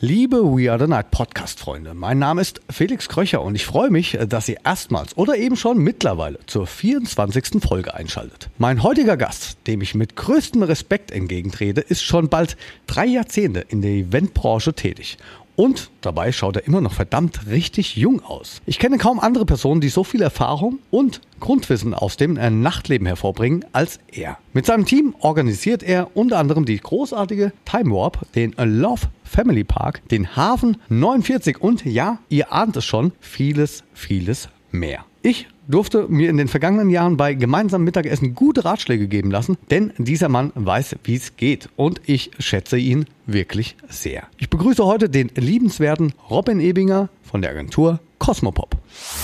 Liebe 0.00 0.36
We 0.44 0.70
Are 0.70 0.78
the 0.78 0.86
Night 0.86 1.10
Podcast-Freunde, 1.10 1.92
mein 1.92 2.20
Name 2.20 2.40
ist 2.40 2.60
Felix 2.70 3.08
Kröcher 3.08 3.42
und 3.42 3.56
ich 3.56 3.66
freue 3.66 3.90
mich, 3.90 4.16
dass 4.28 4.48
ihr 4.48 4.58
erstmals 4.64 5.16
oder 5.16 5.36
eben 5.36 5.56
schon 5.56 5.78
mittlerweile 5.78 6.38
zur 6.46 6.68
24. 6.68 7.60
Folge 7.60 7.94
einschaltet. 7.94 8.48
Mein 8.58 8.84
heutiger 8.84 9.16
Gast, 9.16 9.58
dem 9.66 9.80
ich 9.80 9.96
mit 9.96 10.14
größtem 10.14 10.62
Respekt 10.62 11.10
entgegentrete, 11.10 11.80
ist 11.80 12.04
schon 12.04 12.28
bald 12.28 12.56
drei 12.86 13.06
Jahrzehnte 13.06 13.58
in 13.58 13.82
der 13.82 13.90
Eventbranche 13.90 14.72
tätig 14.72 15.18
und 15.58 15.90
dabei 16.02 16.30
schaut 16.30 16.54
er 16.54 16.66
immer 16.68 16.80
noch 16.80 16.92
verdammt 16.92 17.48
richtig 17.48 17.96
jung 17.96 18.24
aus. 18.24 18.62
Ich 18.64 18.78
kenne 18.78 18.96
kaum 18.96 19.18
andere 19.18 19.44
Personen, 19.44 19.80
die 19.80 19.88
so 19.88 20.04
viel 20.04 20.22
Erfahrung 20.22 20.78
und 20.92 21.20
Grundwissen 21.40 21.94
aus 21.94 22.16
dem 22.16 22.36
äh, 22.36 22.48
Nachtleben 22.48 23.08
hervorbringen 23.08 23.64
als 23.72 23.98
er. 24.12 24.38
Mit 24.52 24.66
seinem 24.66 24.86
Team 24.86 25.16
organisiert 25.18 25.82
er 25.82 26.16
unter 26.16 26.38
anderem 26.38 26.64
die 26.64 26.78
großartige 26.78 27.52
Time 27.64 27.92
Warp, 27.92 28.24
den 28.36 28.54
Love 28.56 29.08
Family 29.24 29.64
Park, 29.64 30.08
den 30.10 30.36
Hafen 30.36 30.76
49 30.90 31.60
und 31.60 31.84
ja, 31.84 32.20
ihr 32.28 32.52
ahnt 32.52 32.76
es 32.76 32.84
schon, 32.84 33.10
vieles, 33.18 33.82
vieles 33.94 34.48
mehr. 34.70 35.06
Ich 35.22 35.48
durfte 35.68 36.06
mir 36.08 36.30
in 36.30 36.36
den 36.36 36.48
vergangenen 36.48 36.90
Jahren 36.90 37.16
bei 37.16 37.34
gemeinsamen 37.34 37.84
Mittagessen 37.84 38.34
gute 38.34 38.64
Ratschläge 38.64 39.06
geben 39.06 39.30
lassen, 39.30 39.56
denn 39.70 39.92
dieser 39.98 40.28
Mann 40.28 40.50
weiß, 40.54 40.96
wie 41.04 41.14
es 41.14 41.36
geht 41.36 41.68
und 41.76 42.00
ich 42.06 42.30
schätze 42.38 42.78
ihn 42.78 43.06
wirklich 43.26 43.76
sehr. 43.88 44.24
Ich 44.38 44.50
begrüße 44.50 44.84
heute 44.84 45.08
den 45.08 45.30
liebenswerten 45.36 46.12
Robin 46.30 46.60
Ebinger 46.60 47.08
von 47.22 47.42
der 47.42 47.50
Agentur 47.50 48.00
Cosmopop. 48.18 48.74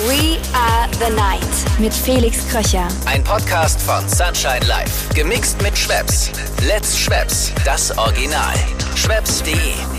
We 0.07 0.39
are 0.55 0.89
the 0.93 1.12
night 1.15 1.41
mit 1.80 1.93
Felix 1.93 2.47
Kröcher. 2.48 2.87
Ein 3.06 3.25
Podcast 3.25 3.81
von 3.83 4.09
Sunshine 4.09 4.65
Life. 4.69 5.12
Gemixt 5.15 5.61
mit 5.62 5.77
Schwepps. 5.77 6.31
Let's 6.67 6.97
Schwepps. 6.98 7.53
Das 7.65 7.97
Original. 7.98 8.55
Schwepps.de 8.95 9.94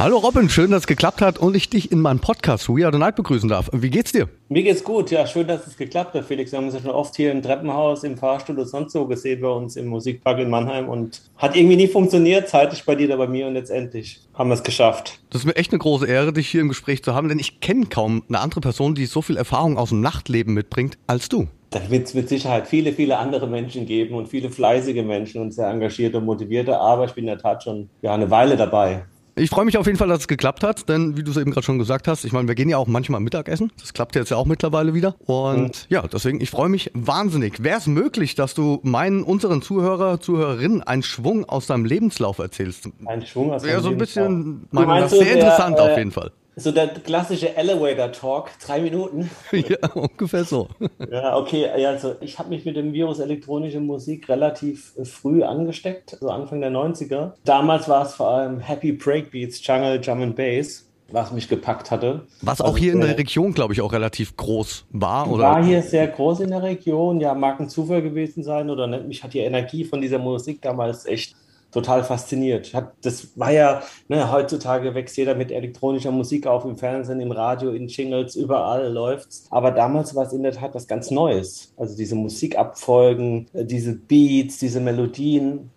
Hallo 0.00 0.16
Robin, 0.16 0.48
schön, 0.48 0.70
dass 0.70 0.84
es 0.84 0.86
geklappt 0.86 1.20
hat 1.20 1.38
und 1.38 1.54
ich 1.54 1.68
dich 1.68 1.92
in 1.92 2.00
meinem 2.00 2.20
Podcast 2.20 2.70
We 2.70 2.86
Are 2.86 2.90
the 2.90 2.98
Night 2.98 3.16
begrüßen 3.16 3.50
darf. 3.50 3.68
Wie 3.74 3.90
geht's 3.90 4.12
dir? 4.12 4.30
Mir 4.48 4.62
geht's 4.62 4.82
gut, 4.82 5.10
ja, 5.10 5.26
schön, 5.26 5.46
dass 5.46 5.66
es 5.66 5.76
geklappt 5.76 6.14
hat, 6.14 6.24
Felix. 6.24 6.52
Wir 6.52 6.56
haben 6.56 6.64
uns 6.64 6.74
ja 6.74 6.80
schon 6.80 6.90
oft 6.90 7.14
hier 7.16 7.30
im 7.30 7.42
Treppenhaus, 7.42 8.02
im 8.02 8.16
Fahrstuhl 8.16 8.58
und 8.58 8.66
sonst 8.66 8.94
so 8.94 9.04
gesehen 9.04 9.42
bei 9.42 9.50
uns 9.50 9.76
im 9.76 9.88
Musikpark 9.88 10.38
in 10.38 10.48
Mannheim 10.48 10.88
und 10.88 11.20
hat 11.36 11.54
irgendwie 11.54 11.76
nie 11.76 11.86
funktioniert, 11.86 12.48
zeitlich 12.48 12.86
bei 12.86 12.94
dir, 12.94 13.08
da 13.08 13.16
bei 13.16 13.26
mir 13.26 13.46
und 13.46 13.52
letztendlich 13.52 14.22
haben 14.32 14.48
wir 14.48 14.54
es 14.54 14.62
geschafft. 14.62 15.20
Das 15.28 15.42
ist 15.42 15.46
mir 15.46 15.56
echt 15.56 15.70
eine 15.70 15.80
große 15.80 16.06
Ehre, 16.06 16.32
dich 16.32 16.48
hier 16.48 16.62
im 16.62 16.70
Gespräch 16.70 17.04
zu 17.04 17.14
haben, 17.14 17.28
denn 17.28 17.38
ich 17.38 17.60
kenne 17.60 17.84
kaum 17.84 18.22
eine 18.26 18.40
andere 18.40 18.62
Person, 18.62 18.94
die 18.94 19.04
so 19.04 19.20
viel 19.20 19.36
Erfahrung 19.36 19.76
aus 19.76 19.90
dem 19.90 20.00
Nachtleben 20.00 20.54
mitbringt 20.54 20.96
als 21.08 21.28
du. 21.28 21.46
Da 21.68 21.90
wird 21.90 22.06
es 22.06 22.14
mit 22.14 22.30
Sicherheit 22.30 22.66
viele, 22.66 22.94
viele 22.94 23.18
andere 23.18 23.46
Menschen 23.46 23.84
geben 23.84 24.14
und 24.14 24.28
viele 24.28 24.48
fleißige 24.48 25.04
Menschen 25.04 25.42
und 25.42 25.52
sehr 25.52 25.68
engagierte 25.68 26.16
und 26.16 26.24
motivierte, 26.24 26.80
aber 26.80 27.04
ich 27.04 27.12
bin 27.12 27.24
in 27.24 27.28
der 27.28 27.38
Tat 27.38 27.64
schon 27.64 27.90
ja, 28.00 28.14
eine 28.14 28.30
Weile 28.30 28.56
dabei. 28.56 29.04
Ich 29.36 29.50
freue 29.50 29.64
mich 29.64 29.78
auf 29.78 29.86
jeden 29.86 29.98
Fall, 29.98 30.08
dass 30.08 30.20
es 30.20 30.28
geklappt 30.28 30.62
hat, 30.62 30.88
denn 30.88 31.16
wie 31.16 31.22
du 31.22 31.30
es 31.30 31.36
eben 31.36 31.50
gerade 31.50 31.64
schon 31.64 31.78
gesagt 31.78 32.08
hast, 32.08 32.24
ich 32.24 32.32
meine, 32.32 32.48
wir 32.48 32.54
gehen 32.54 32.68
ja 32.68 32.76
auch 32.76 32.86
manchmal 32.86 33.20
Mittagessen. 33.20 33.72
Das 33.78 33.92
klappt 33.92 34.16
jetzt 34.16 34.30
ja 34.30 34.36
auch 34.36 34.46
mittlerweile 34.46 34.94
wieder. 34.94 35.14
Und 35.26 35.62
mhm. 35.62 35.72
ja, 35.88 36.02
deswegen, 36.06 36.40
ich 36.40 36.50
freue 36.50 36.68
mich 36.68 36.90
wahnsinnig. 36.94 37.62
Wäre 37.62 37.78
es 37.78 37.86
möglich, 37.86 38.34
dass 38.34 38.54
du 38.54 38.80
meinen, 38.82 39.22
unseren 39.22 39.62
Zuhörer, 39.62 40.20
Zuhörerinnen 40.20 40.82
einen 40.82 41.02
Schwung 41.02 41.48
aus 41.48 41.66
deinem 41.66 41.84
Lebenslauf 41.84 42.38
erzählst? 42.38 42.88
Ein 43.06 43.24
Schwung 43.26 43.52
aus 43.52 43.62
deinem 43.62 43.70
Lebenslauf? 43.70 43.72
Wäre 43.72 43.82
so 43.82 43.90
ein 43.90 43.98
bisschen, 43.98 44.68
meine, 44.70 45.00
das 45.00 45.10
sehr 45.12 45.24
der, 45.24 45.34
interessant 45.34 45.78
äh, 45.78 45.80
auf 45.80 45.96
jeden 45.96 46.12
Fall. 46.12 46.32
So 46.60 46.72
der 46.72 46.88
klassische 46.88 47.56
Elevator 47.56 48.12
Talk, 48.12 48.50
drei 48.64 48.82
Minuten. 48.82 49.30
ja, 49.52 49.78
ungefähr 49.94 50.44
so. 50.44 50.68
ja, 51.10 51.38
okay, 51.38 51.66
also 51.66 52.16
ich 52.20 52.38
habe 52.38 52.50
mich 52.50 52.66
mit 52.66 52.76
dem 52.76 52.92
Virus 52.92 53.18
elektronische 53.18 53.80
Musik 53.80 54.28
relativ 54.28 54.92
äh, 54.98 55.06
früh 55.06 55.42
angesteckt, 55.42 56.18
so 56.20 56.28
Anfang 56.28 56.60
der 56.60 56.70
90er. 56.70 57.32
Damals 57.46 57.88
war 57.88 58.04
es 58.04 58.14
vor 58.14 58.28
allem 58.28 58.60
Happy 58.60 58.92
Breakbeats, 58.92 59.66
Jungle, 59.66 59.98
Drum 60.00 60.20
and 60.22 60.36
Bass 60.36 60.86
was 61.12 61.32
mich 61.32 61.48
gepackt 61.48 61.90
hatte. 61.90 62.26
Was 62.40 62.60
auch 62.60 62.66
also, 62.66 62.76
hier 62.76 62.92
in 62.92 63.00
der 63.00 63.18
Region, 63.18 63.52
glaube 63.52 63.72
ich, 63.72 63.80
auch 63.80 63.92
relativ 63.92 64.36
groß 64.36 64.86
war, 64.90 65.28
oder? 65.28 65.42
War 65.42 65.64
hier 65.64 65.82
sehr 65.82 66.06
groß 66.06 66.38
in 66.38 66.50
der 66.50 66.62
Region, 66.62 67.20
ja, 67.20 67.34
mag 67.34 67.58
ein 67.58 67.68
Zufall 67.68 68.00
gewesen 68.00 68.44
sein 68.44 68.70
oder 68.70 68.86
nicht. 68.86 69.08
Mich 69.08 69.24
hat 69.24 69.34
die 69.34 69.40
Energie 69.40 69.84
von 69.84 70.00
dieser 70.00 70.18
Musik 70.18 70.62
damals 70.62 71.06
echt 71.06 71.34
total 71.72 72.04
fasziniert. 72.04 72.72
Das 73.02 73.38
war 73.38 73.52
ja, 73.52 73.82
ne, 74.08 74.30
heutzutage 74.30 74.94
wächst 74.94 75.16
jeder 75.16 75.34
mit 75.34 75.50
elektronischer 75.52 76.10
Musik 76.10 76.46
auf, 76.46 76.64
im 76.64 76.76
Fernsehen, 76.76 77.20
im 77.20 77.32
Radio, 77.32 77.70
in 77.70 77.88
Jingles, 77.88 78.36
überall 78.36 78.92
läuft's. 78.92 79.46
Aber 79.50 79.70
damals 79.70 80.14
war 80.14 80.26
es 80.26 80.32
in 80.32 80.42
der 80.42 80.52
Tat 80.52 80.74
was 80.74 80.86
ganz 80.86 81.10
Neues. 81.10 81.72
Also 81.76 81.96
diese 81.96 82.14
Musikabfolgen, 82.14 83.46
äh, 83.52 83.64
diese 83.64 83.94
Beats, 83.94 84.58
diese 84.58 84.80
Melodien, 84.80 85.70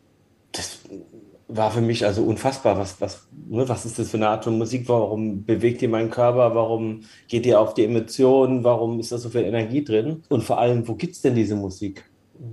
das 0.52 0.80
war 1.48 1.72
für 1.72 1.82
mich 1.82 2.06
also 2.06 2.24
unfassbar. 2.24 2.78
Was, 2.78 3.00
was, 3.00 3.28
ne, 3.50 3.68
was 3.68 3.86
ist 3.86 4.00
das 4.00 4.10
für 4.10 4.18
eine 4.18 4.30
Art 4.30 4.44
von 4.44 4.58
Musik? 4.58 4.88
Warum 4.88 5.46
bewegt 5.46 5.82
ihr 5.82 5.90
meinen 5.90 6.10
Körper? 6.10 6.56
Warum 6.56 7.02
geht 7.28 7.46
ihr 7.46 7.60
auf 7.60 7.74
die 7.74 7.86
Emotionen? 7.86 8.64
Warum 8.64 9.00
ist 9.00 9.12
da 9.12 9.18
so 9.18 9.30
viel 9.30 9.44
Energie 9.44 9.84
drin? 9.84 10.24
Und 10.30 10.44
vor 10.44 10.60
allem, 10.60 10.88
wo 10.88 10.96
gibt's 10.96 11.22
denn 11.22 11.36
diese 11.36 11.56
Musik? 11.56 12.06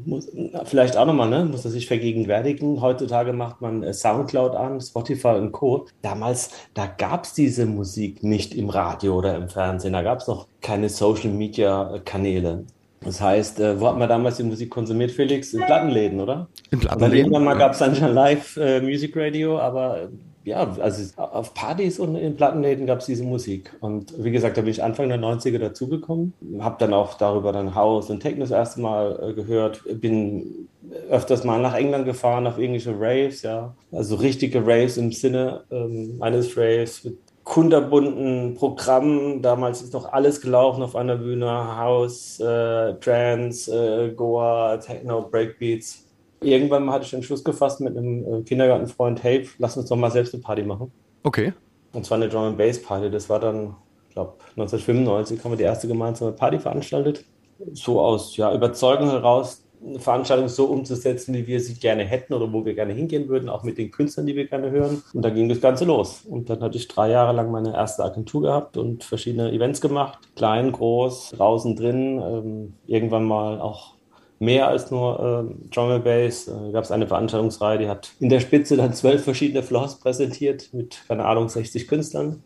Muss, 0.04 0.30
vielleicht 0.64 0.96
auch 0.96 1.06
nochmal, 1.06 1.28
ne, 1.28 1.44
muss 1.44 1.64
er 1.64 1.70
sich 1.70 1.86
vergegenwärtigen. 1.86 2.80
Heutzutage 2.80 3.32
macht 3.32 3.60
man 3.60 3.82
äh, 3.82 3.92
Soundcloud 3.92 4.54
an, 4.54 4.80
Spotify 4.80 5.28
und 5.28 5.52
Co. 5.52 5.86
Damals, 6.02 6.50
da 6.74 6.86
gab 6.86 7.24
es 7.24 7.32
diese 7.32 7.66
Musik 7.66 8.22
nicht 8.22 8.54
im 8.54 8.70
Radio 8.70 9.16
oder 9.16 9.36
im 9.36 9.48
Fernsehen. 9.48 9.92
Da 9.92 10.02
gab 10.02 10.20
es 10.20 10.26
noch 10.26 10.46
keine 10.60 10.88
Social 10.88 11.30
Media 11.30 12.00
Kanäle. 12.04 12.64
Das 13.02 13.20
heißt, 13.20 13.60
äh, 13.60 13.80
wo 13.80 13.88
hat 13.88 13.98
man 13.98 14.08
damals 14.08 14.36
die 14.36 14.42
Musik 14.42 14.70
konsumiert, 14.70 15.10
Felix? 15.10 15.54
In 15.54 15.62
Plattenläden, 15.62 16.20
oder? 16.20 16.48
In 16.70 16.80
Plattenläden. 16.80 17.18
Irgendwann 17.18 17.44
mal 17.44 17.56
gab 17.56 17.72
es 17.72 17.78
dann 17.78 17.94
schon 17.94 18.12
Live 18.12 18.56
äh, 18.58 18.80
Music 18.80 19.16
Radio, 19.16 19.58
aber 19.58 20.10
ja, 20.50 20.76
also 20.80 21.02
auf 21.16 21.54
Partys 21.54 22.00
und 22.00 22.16
in 22.16 22.34
Plattenläden 22.34 22.86
gab 22.86 22.98
es 22.98 23.06
diese 23.06 23.22
Musik. 23.22 23.76
Und 23.80 24.12
wie 24.22 24.32
gesagt, 24.32 24.56
da 24.56 24.62
bin 24.62 24.70
ich 24.70 24.82
Anfang 24.82 25.08
der 25.08 25.18
90er 25.18 25.58
dazugekommen, 25.58 26.34
habe 26.58 26.76
dann 26.78 26.92
auch 26.92 27.14
darüber 27.14 27.52
dann 27.52 27.74
House 27.76 28.10
und 28.10 28.20
Techno 28.20 28.40
das 28.40 28.50
erste 28.50 28.80
Mal 28.80 29.30
äh, 29.30 29.32
gehört, 29.32 29.82
bin 30.00 30.68
öfters 31.08 31.44
mal 31.44 31.60
nach 31.60 31.74
England 31.74 32.04
gefahren 32.04 32.48
auf 32.48 32.58
englische 32.58 32.94
Raves, 32.98 33.42
ja, 33.42 33.74
also 33.92 34.16
richtige 34.16 34.66
Raves 34.66 34.96
im 34.96 35.12
Sinne 35.12 35.62
ähm, 35.70 36.16
eines 36.20 36.56
Raves 36.56 37.04
mit 37.04 37.18
kunterbunten 37.44 38.54
Programmen. 38.54 39.40
Damals 39.40 39.82
ist 39.82 39.92
noch 39.92 40.12
alles 40.12 40.40
gelaufen 40.40 40.82
auf 40.82 40.96
einer 40.96 41.16
Bühne, 41.16 41.76
House, 41.78 42.40
äh, 42.40 42.94
Trance, 42.94 43.72
äh, 43.72 44.14
Goa, 44.14 44.78
Techno, 44.78 45.22
Breakbeats 45.22 46.09
irgendwann 46.40 46.90
hatte 46.90 47.04
ich 47.04 47.10
den 47.10 47.22
Schluss 47.22 47.44
gefasst 47.44 47.80
mit 47.80 47.96
einem 47.96 48.24
äh, 48.24 48.42
Kindergartenfreund, 48.42 49.22
hey, 49.22 49.48
lass 49.58 49.76
uns 49.76 49.88
doch 49.88 49.96
mal 49.96 50.10
selbst 50.10 50.34
eine 50.34 50.42
Party 50.42 50.62
machen. 50.62 50.92
Okay. 51.22 51.52
Und 51.92 52.04
zwar 52.04 52.16
eine 52.16 52.28
Drum 52.28 52.44
and 52.44 52.58
Bass 52.58 52.80
Party. 52.80 53.10
Das 53.10 53.28
war 53.28 53.40
dann, 53.40 53.76
ich 54.08 54.14
glaube, 54.14 54.34
1995 54.56 55.42
haben 55.44 55.52
wir 55.52 55.56
die 55.56 55.64
erste 55.64 55.88
gemeinsame 55.88 56.32
Party 56.32 56.58
veranstaltet. 56.58 57.24
So 57.72 58.00
aus 58.00 58.36
ja, 58.36 58.54
Überzeugung 58.54 59.10
heraus, 59.10 59.64
eine 59.84 59.98
Veranstaltung 59.98 60.48
so 60.48 60.66
umzusetzen, 60.66 61.34
wie 61.34 61.46
wir 61.46 61.60
sie 61.60 61.74
gerne 61.74 62.04
hätten 62.04 62.34
oder 62.34 62.52
wo 62.52 62.64
wir 62.64 62.74
gerne 62.74 62.92
hingehen 62.92 63.28
würden, 63.28 63.48
auch 63.48 63.62
mit 63.62 63.78
den 63.78 63.90
Künstlern, 63.90 64.26
die 64.26 64.36
wir 64.36 64.46
gerne 64.46 64.70
hören. 64.70 65.02
Und 65.14 65.22
da 65.22 65.30
ging 65.30 65.48
das 65.48 65.60
Ganze 65.60 65.84
los. 65.84 66.22
Und 66.28 66.50
dann 66.50 66.60
hatte 66.60 66.76
ich 66.76 66.88
drei 66.88 67.10
Jahre 67.10 67.34
lang 67.34 67.50
meine 67.50 67.74
erste 67.74 68.04
Agentur 68.04 68.42
gehabt 68.42 68.76
und 68.76 69.04
verschiedene 69.04 69.52
Events 69.52 69.80
gemacht. 69.80 70.18
Klein, 70.36 70.72
groß, 70.72 71.30
draußen, 71.36 71.76
drin. 71.76 72.20
Ähm, 72.22 72.74
irgendwann 72.86 73.24
mal 73.24 73.60
auch 73.60 73.94
mehr 74.40 74.66
als 74.66 74.90
nur 74.90 75.46
äh, 75.48 75.68
Drum 75.72 75.90
and 75.90 76.04
Bass. 76.04 76.48
Äh, 76.48 76.72
gab 76.72 76.82
es 76.82 76.90
eine 76.90 77.06
Veranstaltungsreihe, 77.06 77.78
die 77.78 77.88
hat 77.88 78.10
in 78.18 78.30
der 78.30 78.40
Spitze 78.40 78.76
dann 78.76 78.94
zwölf 78.94 79.22
verschiedene 79.22 79.62
Floors 79.62 80.00
präsentiert 80.00 80.70
mit, 80.72 81.02
keine 81.06 81.26
Ahnung, 81.26 81.48
60 81.48 81.86
Künstlern. 81.86 82.42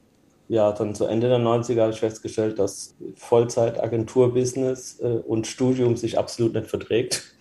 Ja, 0.47 0.73
dann 0.73 0.95
zu 0.95 1.07
Ende 1.07 1.29
der 1.29 1.39
90er 1.39 1.81
habe 1.81 1.93
ich 1.93 2.01
festgestellt, 2.01 2.59
dass 2.59 2.95
Vollzeit-Agentur-Business 3.17 5.01
äh, 5.01 5.07
und 5.07 5.47
Studium 5.47 5.97
sich 5.97 6.19
absolut 6.19 6.55
nicht 6.55 6.67
verträgt. 6.67 7.23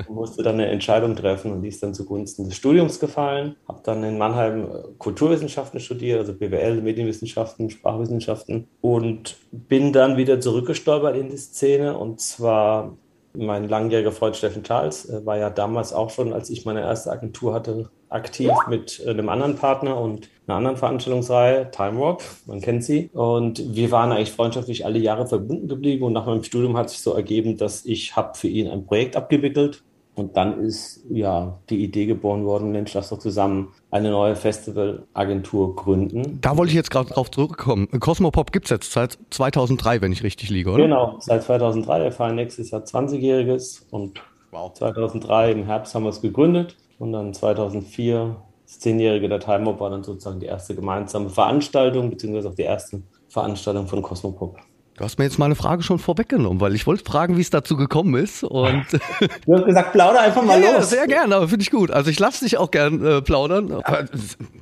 Ich 0.00 0.08
musste 0.08 0.42
dann 0.42 0.54
eine 0.54 0.66
Entscheidung 0.66 1.14
treffen 1.16 1.52
und 1.52 1.62
die 1.62 1.68
ist 1.68 1.82
dann 1.82 1.92
zugunsten 1.92 2.44
des 2.44 2.56
Studiums 2.56 3.00
gefallen. 3.00 3.56
Habe 3.66 3.80
dann 3.84 4.02
in 4.04 4.16
Mannheim 4.16 4.64
äh, 4.64 4.82
Kulturwissenschaften 4.98 5.78
studiert, 5.78 6.18
also 6.18 6.32
BWL, 6.32 6.80
Medienwissenschaften, 6.80 7.70
Sprachwissenschaften 7.70 8.68
und 8.80 9.36
bin 9.52 9.92
dann 9.92 10.16
wieder 10.16 10.40
zurückgestolpert 10.40 11.16
in 11.16 11.28
die 11.28 11.36
Szene 11.36 11.96
und 11.96 12.20
zwar 12.20 12.96
mein 13.38 13.68
langjähriger 13.68 14.12
Freund 14.12 14.36
Steffen 14.36 14.64
Charles 14.64 15.08
äh, 15.08 15.24
war 15.24 15.38
ja 15.38 15.48
damals 15.48 15.92
auch 15.92 16.10
schon, 16.10 16.32
als 16.32 16.50
ich 16.50 16.64
meine 16.64 16.80
erste 16.80 17.10
Agentur 17.10 17.54
hatte, 17.54 17.88
aktiv 18.08 18.50
mit 18.68 19.00
äh, 19.04 19.10
einem 19.10 19.28
anderen 19.28 19.56
Partner 19.56 20.00
und 20.00 20.28
einer 20.46 20.56
anderen 20.56 20.76
Veranstaltungsreihe, 20.76 21.70
Time 21.70 22.00
Warp, 22.00 22.22
man 22.46 22.60
kennt 22.60 22.84
sie. 22.84 23.10
Und 23.12 23.74
wir 23.74 23.90
waren 23.90 24.12
eigentlich 24.12 24.32
freundschaftlich 24.32 24.84
alle 24.84 24.98
Jahre 24.98 25.26
verbunden 25.26 25.68
geblieben. 25.68 26.04
Und 26.04 26.14
nach 26.14 26.26
meinem 26.26 26.42
Studium 26.42 26.76
hat 26.76 26.90
sich 26.90 27.00
so 27.00 27.12
ergeben, 27.12 27.56
dass 27.56 27.84
ich 27.84 28.16
habe 28.16 28.36
für 28.36 28.48
ihn 28.48 28.68
ein 28.68 28.86
Projekt 28.86 29.16
abgewickelt 29.16 29.82
und 30.18 30.36
dann 30.36 30.60
ist 30.60 31.04
ja 31.08 31.58
die 31.70 31.82
Idee 31.82 32.06
geboren 32.06 32.44
worden, 32.44 32.72
Mensch, 32.72 32.92
lass 32.94 33.10
doch 33.10 33.18
zusammen 33.18 33.68
eine 33.90 34.10
neue 34.10 34.34
Festivalagentur 34.34 35.76
gründen. 35.76 36.40
Da 36.40 36.56
wollte 36.56 36.70
ich 36.70 36.76
jetzt 36.76 36.90
gerade 36.90 37.10
drauf 37.10 37.30
zurückkommen. 37.30 37.88
Cosmopop 38.00 38.52
gibt 38.52 38.66
es 38.66 38.70
jetzt 38.70 38.92
seit 38.92 39.16
2003, 39.30 40.00
wenn 40.00 40.12
ich 40.12 40.22
richtig 40.22 40.50
liege, 40.50 40.70
oder? 40.70 40.82
Genau, 40.82 41.16
seit 41.20 41.44
2003. 41.44 42.02
Wir 42.02 42.12
feiern 42.12 42.34
nächstes 42.34 42.70
Jahr 42.70 42.82
20-Jähriges 42.82 43.86
und 43.90 44.20
wow. 44.50 44.72
2003 44.72 45.52
im 45.52 45.64
Herbst 45.64 45.94
haben 45.94 46.02
wir 46.02 46.10
es 46.10 46.20
gegründet. 46.20 46.76
Und 46.98 47.12
dann 47.12 47.32
2004, 47.32 48.36
das 48.66 48.80
Zehnjährige 48.80 49.28
der 49.28 49.38
Time 49.38 49.70
Up, 49.70 49.78
war 49.80 49.90
dann 49.90 50.02
sozusagen 50.02 50.40
die 50.40 50.46
erste 50.46 50.74
gemeinsame 50.74 51.30
Veranstaltung, 51.30 52.10
beziehungsweise 52.10 52.48
auch 52.48 52.56
die 52.56 52.62
erste 52.62 53.02
Veranstaltung 53.28 53.86
von 53.86 54.02
Cosmopop. 54.02 54.58
Du 54.98 55.04
hast 55.04 55.16
mir 55.16 55.26
jetzt 55.26 55.38
meine 55.38 55.54
Frage 55.54 55.84
schon 55.84 56.00
vorweggenommen, 56.00 56.60
weil 56.60 56.74
ich 56.74 56.84
wollte 56.84 57.04
fragen, 57.04 57.36
wie 57.36 57.40
es 57.40 57.50
dazu 57.50 57.76
gekommen 57.76 58.16
ist. 58.16 58.42
Und 58.42 58.84
du 59.46 59.54
hast 59.54 59.64
gesagt, 59.64 59.92
plauder 59.92 60.20
einfach 60.20 60.42
mal 60.42 60.60
ja, 60.60 60.72
los. 60.72 60.90
Ja, 60.90 60.98
sehr 60.98 61.06
gerne, 61.06 61.36
aber 61.36 61.46
finde 61.46 61.62
ich 61.62 61.70
gut. 61.70 61.92
Also 61.92 62.10
ich 62.10 62.18
lasse 62.18 62.44
dich 62.44 62.58
auch 62.58 62.72
gern 62.72 63.06
äh, 63.06 63.22
plaudern. 63.22 63.70
Aber 63.70 64.06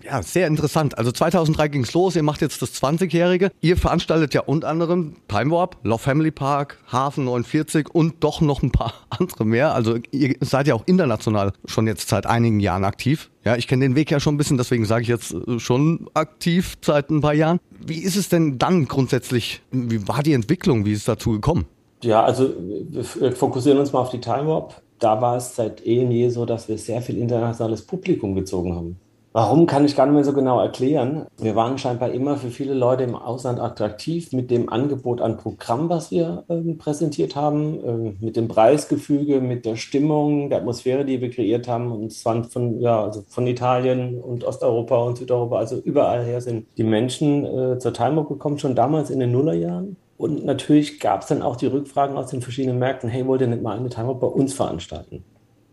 ja, 0.05 0.23
sehr 0.23 0.47
interessant. 0.47 0.99
Also 0.99 1.11
2003 1.11 1.69
ging 1.69 1.85
es 1.85 1.95
los, 1.95 2.17
ihr 2.17 2.23
macht 2.23 2.43
jetzt 2.43 2.61
das 2.61 2.75
20-Jährige. 2.75 3.51
Ihr 3.63 3.79
veranstaltet 3.79 4.35
ja 4.35 4.43
unter 4.43 4.69
anderem 4.69 5.17
Time 5.27 5.51
Warp, 5.53 5.79
Love 5.85 6.03
Family 6.03 6.31
Park, 6.31 6.81
Hafen 6.93 7.25
49 7.25 7.89
und 7.95 8.23
doch 8.23 8.43
noch 8.43 8.63
ein 8.63 8.71
paar 8.71 8.93
andere 9.09 9.47
mehr. 9.47 9.73
Also 9.73 9.99
ihr 10.11 10.37
seid 10.41 10.67
ja 10.67 10.75
auch 10.75 10.83
international 10.85 11.55
schon 11.65 11.87
jetzt 11.87 12.11
seit 12.11 12.27
einigen 12.27 12.61
Jahren 12.61 12.85
aktiv. 12.85 13.31
Ja, 13.47 13.55
ich 13.55 13.69
kenne 13.69 13.85
den 13.85 13.95
Weg 13.95 14.11
ja 14.11 14.19
schon 14.19 14.35
ein 14.35 14.39
bisschen, 14.39 14.59
deswegen 14.59 14.87
sage 14.87 15.03
ich 15.03 15.09
jetzt 15.09 15.33
äh, 15.33 15.61
schon 15.61 16.09
aktiv 16.15 16.77
seit 16.85 17.11
ein 17.11 17.21
paar 17.21 17.33
Jahren. 17.33 17.61
Wie 17.71 18.01
ist 18.01 18.17
es 18.17 18.29
denn 18.29 18.59
dann 18.59 18.89
grundsätzlich? 18.89 19.63
Wie 19.71 20.09
war 20.09 20.25
die 20.25 20.33
Entwicklung? 20.33 20.85
Wie 20.85 20.91
ist 20.91 20.99
es 20.99 21.05
dazu 21.05 21.31
gekommen? 21.31 21.65
Ja, 22.03 22.25
also 22.25 22.53
wir 22.91 23.31
fokussieren 23.31 23.79
uns 23.79 23.93
mal 23.93 24.01
auf 24.01 24.11
die 24.11 24.21
Time 24.21 24.49
Warp. 24.49 24.83
Da 24.99 25.21
war 25.21 25.37
es 25.37 25.55
seit 25.55 25.87
eh 25.87 26.05
je 26.05 26.29
so, 26.29 26.45
dass 26.45 26.69
wir 26.69 26.77
sehr 26.77 27.01
viel 27.01 27.19
internationales 27.19 27.83
Publikum 27.83 28.35
gezogen 28.35 28.75
haben. 28.75 28.97
Warum 29.37 29.67
kann 29.67 29.85
ich 29.85 29.95
gar 29.95 30.07
nicht 30.07 30.15
mehr 30.15 30.25
so 30.25 30.33
genau 30.33 30.59
erklären. 30.61 31.27
Wir 31.37 31.55
waren 31.55 31.77
scheinbar 31.77 32.11
immer 32.11 32.39
für 32.39 32.49
viele 32.49 32.73
Leute 32.73 33.03
im 33.03 33.15
Ausland 33.15 33.61
attraktiv 33.61 34.33
mit 34.33 34.51
dem 34.51 34.71
Angebot 34.71 35.21
an 35.21 35.37
Programm, 35.37 35.91
was 35.91 36.11
wir 36.11 36.45
äh, 36.49 36.73
präsentiert 36.73 37.37
haben, 37.37 37.85
äh, 37.85 38.25
mit 38.25 38.37
dem 38.37 38.49
Preisgefüge, 38.49 39.43
mit 39.43 39.67
der 39.67 39.77
Stimmung, 39.77 40.49
der 40.49 40.61
Atmosphäre, 40.61 41.05
die 41.05 41.21
wir 41.21 41.29
kreiert 41.29 41.69
haben. 41.69 41.93
Und 41.93 42.13
es 42.13 42.25
waren 42.25 42.45
von, 42.45 42.81
ja, 42.81 43.05
also 43.05 43.25
von 43.29 43.47
Italien 43.47 44.23
und 44.23 44.43
Osteuropa 44.43 45.03
und 45.03 45.19
Südeuropa, 45.19 45.59
also 45.59 45.77
überall 45.81 46.25
her 46.25 46.41
sind 46.41 46.67
die 46.79 46.85
Menschen 46.85 47.45
äh, 47.45 47.79
zur 47.79 47.93
Time 47.93 48.25
gekommen, 48.25 48.59
schon 48.59 48.75
damals 48.75 49.11
in 49.11 49.21
den 49.21 49.33
Nullerjahren. 49.33 49.99
Und 50.17 50.47
natürlich 50.47 50.99
gab 50.99 51.21
es 51.21 51.29
dann 51.29 51.43
auch 51.43 51.57
die 51.57 51.67
Rückfragen 51.67 52.17
aus 52.17 52.29
den 52.29 52.41
verschiedenen 52.41 52.79
Märkten, 52.79 53.11
hey, 53.11 53.27
wollt 53.27 53.43
ihr 53.43 53.49
nicht 53.49 53.63
mal 53.63 53.77
eine 53.77 53.91
Time 53.91 54.15
bei 54.15 54.29
uns 54.29 54.55
veranstalten? 54.55 55.25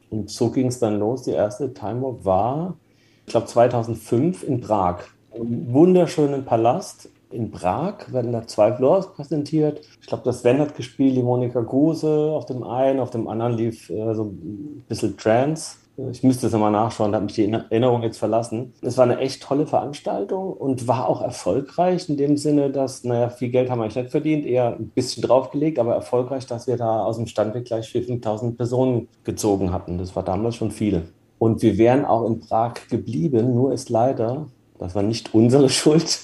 Und 0.10 0.30
so 0.30 0.52
ging 0.52 0.68
es 0.68 0.80
dann 0.80 1.00
los. 1.00 1.24
Die 1.24 1.32
erste 1.32 1.74
Time 1.74 2.18
war 2.24 2.76
ich 3.26 3.32
glaube 3.32 3.48
2005 3.48 4.44
in 4.44 4.62
Prag. 4.62 5.00
Einen 5.34 5.74
wunderschönen 5.74 6.46
Palast 6.46 7.10
in 7.32 7.52
Prag 7.52 8.12
werden 8.12 8.32
da 8.32 8.46
zwei 8.46 8.72
Floors 8.74 9.14
präsentiert. 9.14 9.82
Ich 10.02 10.08
glaube, 10.08 10.24
das 10.24 10.42
Sven 10.42 10.60
hat 10.60 10.76
gespielt, 10.76 11.18
die 11.18 11.24
Monika 11.24 11.62
Guse 11.62 12.32
auf 12.32 12.46
dem 12.46 12.64
einen, 12.64 13.00
auf 13.00 13.10
dem 13.10 13.28
anderen 13.28 13.54
lief 13.54 13.90
äh, 13.90 14.14
so 14.14 14.26
ein 14.26 14.84
bisschen 14.88 15.18
Trance. 15.18 15.78
Ich 16.12 16.24
müsste 16.24 16.48
es 16.48 16.54
nochmal 16.54 16.72
nachschauen, 16.72 17.12
da 17.12 17.18
hat 17.18 17.26
mich 17.26 17.36
die 17.36 17.52
Erinnerung 17.52 18.02
jetzt 18.02 18.18
verlassen. 18.18 18.74
Es 18.82 18.98
war 18.98 19.04
eine 19.04 19.20
echt 19.20 19.44
tolle 19.44 19.68
Veranstaltung 19.68 20.54
und 20.54 20.88
war 20.88 21.08
auch 21.08 21.22
erfolgreich 21.22 22.10
in 22.10 22.18
dem 22.18 22.36
Sinne, 22.36 22.72
dass, 22.72 23.04
naja, 23.04 23.30
viel 23.30 23.50
Geld 23.50 23.70
haben 23.70 23.80
wir 23.80 23.86
nicht 23.86 24.10
verdient, 24.10 24.44
eher 24.48 24.76
ein 24.76 24.90
bisschen 24.90 25.22
draufgelegt, 25.22 25.78
aber 25.78 25.94
erfolgreich, 25.94 26.48
dass 26.48 26.66
wir 26.66 26.78
da 26.78 27.04
aus 27.04 27.18
dem 27.18 27.28
Standweg 27.28 27.66
gleich 27.66 27.90
4.000, 27.90 28.24
5.000 28.24 28.58
Personen 28.58 29.08
gezogen 29.24 29.72
hatten. 29.72 30.00
Das 30.00 30.16
war 30.16 30.24
damals 30.24 30.56
schon 30.56 30.72
viel. 30.72 31.04
Und 31.44 31.62
wir 31.62 31.78
wären 31.78 32.06
auch 32.06 32.26
in 32.26 32.40
Prag 32.40 32.76
geblieben, 32.90 33.54
nur 33.54 33.74
ist 33.74 33.90
leider, 33.90 34.48
das 34.80 34.96
war 34.96 35.04
nicht 35.04 35.34
unsere 35.34 35.68
Schuld, 35.78 36.20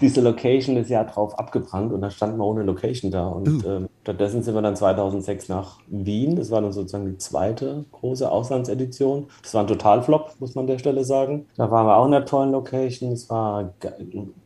diese 0.00 0.20
Location 0.20 0.76
ist 0.76 0.90
ja 0.90 1.04
drauf 1.04 1.38
abgebrannt 1.38 1.92
und 1.92 2.00
da 2.00 2.10
standen 2.10 2.38
wir 2.38 2.44
ohne 2.44 2.64
Location 2.64 3.12
da. 3.12 3.28
Und 3.28 3.64
uh. 3.64 3.68
ähm, 3.68 3.88
stattdessen 4.02 4.42
sind 4.42 4.56
wir 4.56 4.62
dann 4.62 4.74
2006 4.74 5.48
nach 5.50 5.78
Wien. 5.86 6.34
Das 6.34 6.50
war 6.50 6.62
dann 6.62 6.72
sozusagen 6.72 7.06
die 7.06 7.16
zweite 7.16 7.84
große 7.92 8.28
Auslandsedition. 8.28 9.28
Das 9.40 9.54
war 9.54 9.60
ein 9.60 9.68
Totalflop, 9.68 10.34
muss 10.40 10.56
man 10.56 10.64
an 10.64 10.66
der 10.66 10.78
Stelle 10.80 11.04
sagen. 11.04 11.46
Da 11.56 11.70
waren 11.70 11.86
wir 11.86 11.96
auch 11.96 12.06
in 12.06 12.14
einer 12.14 12.26
tollen 12.26 12.50
Location. 12.50 13.12
Es 13.12 13.30
war 13.30 13.72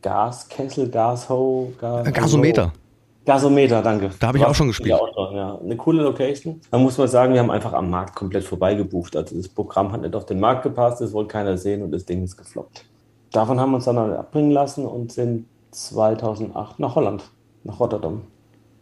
Gaskessel, 0.03 0.87
Gasho, 0.89 1.73
Gas 1.79 2.13
Gasometer. 2.13 2.71
Gasometer, 3.25 3.81
danke. 3.81 4.09
Da 4.19 4.27
habe 4.27 4.39
ich 4.39 4.45
auch 4.45 4.55
schon 4.55 4.67
gespielt. 4.67 4.99
Schon, 5.13 5.35
ja. 5.35 5.57
Eine 5.57 5.77
coole 5.77 6.01
Location. 6.01 6.59
Da 6.71 6.77
muss 6.77 6.97
man 6.97 7.07
sagen, 7.07 7.33
wir 7.33 7.39
haben 7.39 7.51
einfach 7.51 7.73
am 7.73 7.89
Markt 7.89 8.15
komplett 8.15 8.43
vorbeigebucht. 8.43 9.15
Also 9.15 9.35
das 9.35 9.47
Programm 9.47 9.91
hat 9.91 10.01
nicht 10.01 10.15
auf 10.15 10.25
den 10.25 10.39
Markt 10.39 10.63
gepasst, 10.63 11.01
das 11.01 11.13
wollte 11.13 11.29
keiner 11.29 11.57
sehen 11.57 11.83
und 11.83 11.91
das 11.91 12.05
Ding 12.05 12.23
ist 12.23 12.35
gefloppt. 12.35 12.85
Davon 13.31 13.59
haben 13.59 13.71
wir 13.71 13.75
uns 13.75 13.85
dann 13.85 13.97
abbringen 13.97 14.51
lassen 14.51 14.85
und 14.85 15.11
sind 15.11 15.45
2008 15.71 16.79
nach 16.79 16.95
Holland, 16.95 17.23
nach 17.63 17.79
Rotterdam 17.79 18.23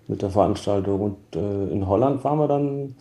mit 0.08 0.22
der 0.22 0.30
Veranstaltung. 0.30 1.02
Und 1.02 1.36
äh, 1.36 1.72
in 1.72 1.86
Holland 1.86 2.24
waren 2.24 2.40
wir 2.40 2.48
dann 2.48 2.96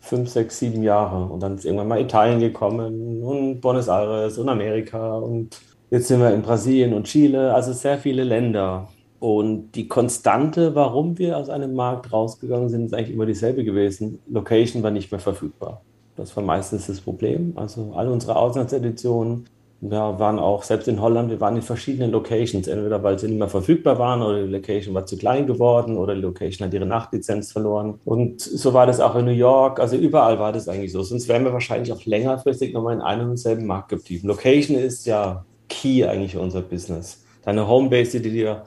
fünf, 0.00 0.28
sechs, 0.28 0.58
sieben 0.58 0.82
Jahre. 0.82 1.24
Und 1.24 1.40
dann 1.40 1.54
ist 1.56 1.64
irgendwann 1.64 1.88
mal 1.88 2.00
Italien 2.00 2.40
gekommen 2.40 3.22
und 3.22 3.60
Buenos 3.60 3.88
Aires 3.88 4.38
und 4.38 4.48
Amerika 4.48 5.16
und 5.16 5.58
jetzt 5.90 6.08
sind 6.08 6.20
wir 6.20 6.32
in 6.34 6.42
Brasilien 6.42 6.92
und 6.92 7.04
Chile, 7.04 7.54
also 7.54 7.72
sehr 7.72 7.98
viele 7.98 8.24
Länder. 8.24 8.88
Und 9.20 9.72
die 9.72 9.88
Konstante, 9.88 10.74
warum 10.74 11.18
wir 11.18 11.38
aus 11.38 11.48
einem 11.48 11.74
Markt 11.74 12.12
rausgegangen 12.12 12.68
sind, 12.68 12.86
ist 12.86 12.94
eigentlich 12.94 13.12
immer 13.12 13.26
dieselbe 13.26 13.64
gewesen. 13.64 14.18
Location 14.28 14.82
war 14.82 14.90
nicht 14.90 15.10
mehr 15.10 15.20
verfügbar. 15.20 15.80
Das 16.16 16.36
war 16.36 16.44
meistens 16.44 16.86
das 16.86 17.00
Problem. 17.00 17.52
Also 17.56 17.92
alle 17.94 18.10
unsere 18.10 18.36
Auslandseditionen 18.36 19.46
ja, 19.90 20.18
waren 20.18 20.38
auch, 20.38 20.62
selbst 20.62 20.88
in 20.88 21.00
Holland, 21.00 21.30
wir 21.30 21.40
waren 21.40 21.56
in 21.56 21.62
verschiedenen 21.62 22.10
Locations, 22.10 22.66
entweder 22.66 23.02
weil 23.02 23.18
sie 23.18 23.28
nicht 23.28 23.38
mehr 23.38 23.48
verfügbar 23.48 23.98
waren 23.98 24.22
oder 24.22 24.42
die 24.42 24.52
Location 24.52 24.94
war 24.94 25.04
zu 25.04 25.16
klein 25.18 25.46
geworden 25.46 25.98
oder 25.98 26.14
die 26.14 26.22
Location 26.22 26.66
hat 26.66 26.74
ihre 26.74 26.86
Nachtlizenz 26.86 27.52
verloren. 27.52 28.00
Und 28.04 28.40
so 28.40 28.72
war 28.72 28.86
das 28.86 29.00
auch 29.00 29.14
in 29.16 29.26
New 29.26 29.32
York, 29.32 29.80
also 29.80 29.96
überall 29.96 30.38
war 30.38 30.52
das 30.52 30.68
eigentlich 30.68 30.92
so. 30.92 31.02
Sonst 31.02 31.28
wären 31.28 31.44
wir 31.44 31.52
wahrscheinlich 31.52 31.92
auch 31.92 32.04
längerfristig 32.04 32.72
nochmal 32.72 32.94
in 32.94 33.02
einem 33.02 33.30
und 33.30 33.36
selben 33.36 33.66
Markt 33.66 33.90
geblieben. 33.90 34.28
Location 34.28 34.78
ist 34.78 35.06
ja 35.06 35.44
key 35.68 36.04
eigentlich 36.04 36.32
für 36.32 36.40
unser 36.40 36.62
Business. 36.62 37.22
Deine 37.44 37.68
Homebase, 37.68 38.20
die 38.20 38.30
dir 38.30 38.62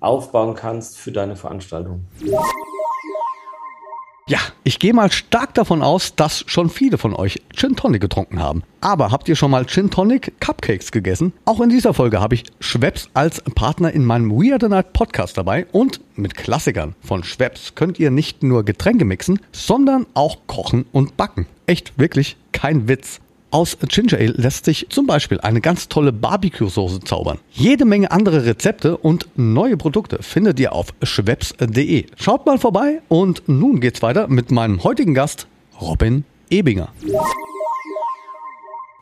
aufbauen 0.00 0.54
kannst 0.54 0.98
für 0.98 1.12
deine 1.12 1.36
Veranstaltung. 1.36 2.06
Ja, 4.30 4.38
ich 4.62 4.78
gehe 4.78 4.94
mal 4.94 5.10
stark 5.10 5.54
davon 5.54 5.82
aus, 5.82 6.14
dass 6.14 6.44
schon 6.46 6.70
viele 6.70 6.98
von 6.98 7.16
euch 7.16 7.42
Gin 7.52 7.74
Tonic 7.74 8.00
getrunken 8.00 8.40
haben. 8.40 8.62
Aber 8.80 9.10
habt 9.10 9.28
ihr 9.28 9.34
schon 9.34 9.50
mal 9.50 9.66
Gin 9.66 9.90
Tonic 9.90 10.34
Cupcakes 10.38 10.92
gegessen? 10.92 11.32
Auch 11.46 11.60
in 11.60 11.68
dieser 11.68 11.94
Folge 11.94 12.20
habe 12.20 12.36
ich 12.36 12.44
Schweppes 12.60 13.08
als 13.12 13.42
Partner 13.56 13.90
in 13.92 14.04
meinem 14.04 14.30
Weird 14.30 14.62
Night 14.62 14.92
Podcast 14.92 15.36
dabei 15.36 15.66
und 15.72 16.00
mit 16.14 16.36
Klassikern 16.36 16.94
von 17.02 17.24
Schweppes 17.24 17.74
könnt 17.74 17.98
ihr 17.98 18.12
nicht 18.12 18.44
nur 18.44 18.64
Getränke 18.64 19.04
mixen, 19.04 19.40
sondern 19.50 20.06
auch 20.14 20.38
kochen 20.46 20.86
und 20.92 21.16
backen. 21.16 21.46
Echt, 21.66 21.98
wirklich 21.98 22.36
kein 22.52 22.86
Witz. 22.86 23.20
Aus 23.52 23.76
Ginger 23.80 24.18
Ale 24.18 24.32
lässt 24.36 24.64
sich 24.64 24.86
zum 24.90 25.06
Beispiel 25.06 25.40
eine 25.40 25.60
ganz 25.60 25.88
tolle 25.88 26.12
Barbecue-Soße 26.12 27.00
zaubern. 27.00 27.38
Jede 27.50 27.84
Menge 27.84 28.12
andere 28.12 28.44
Rezepte 28.44 28.96
und 28.96 29.26
neue 29.36 29.76
Produkte 29.76 30.22
findet 30.22 30.60
ihr 30.60 30.72
auf 30.72 30.94
schweppes.de. 31.02 32.06
Schaut 32.16 32.46
mal 32.46 32.58
vorbei 32.58 33.02
und 33.08 33.42
nun 33.48 33.80
geht's 33.80 34.02
weiter 34.02 34.28
mit 34.28 34.52
meinem 34.52 34.84
heutigen 34.84 35.14
Gast 35.14 35.48
Robin 35.80 36.24
Ebinger. 36.48 36.90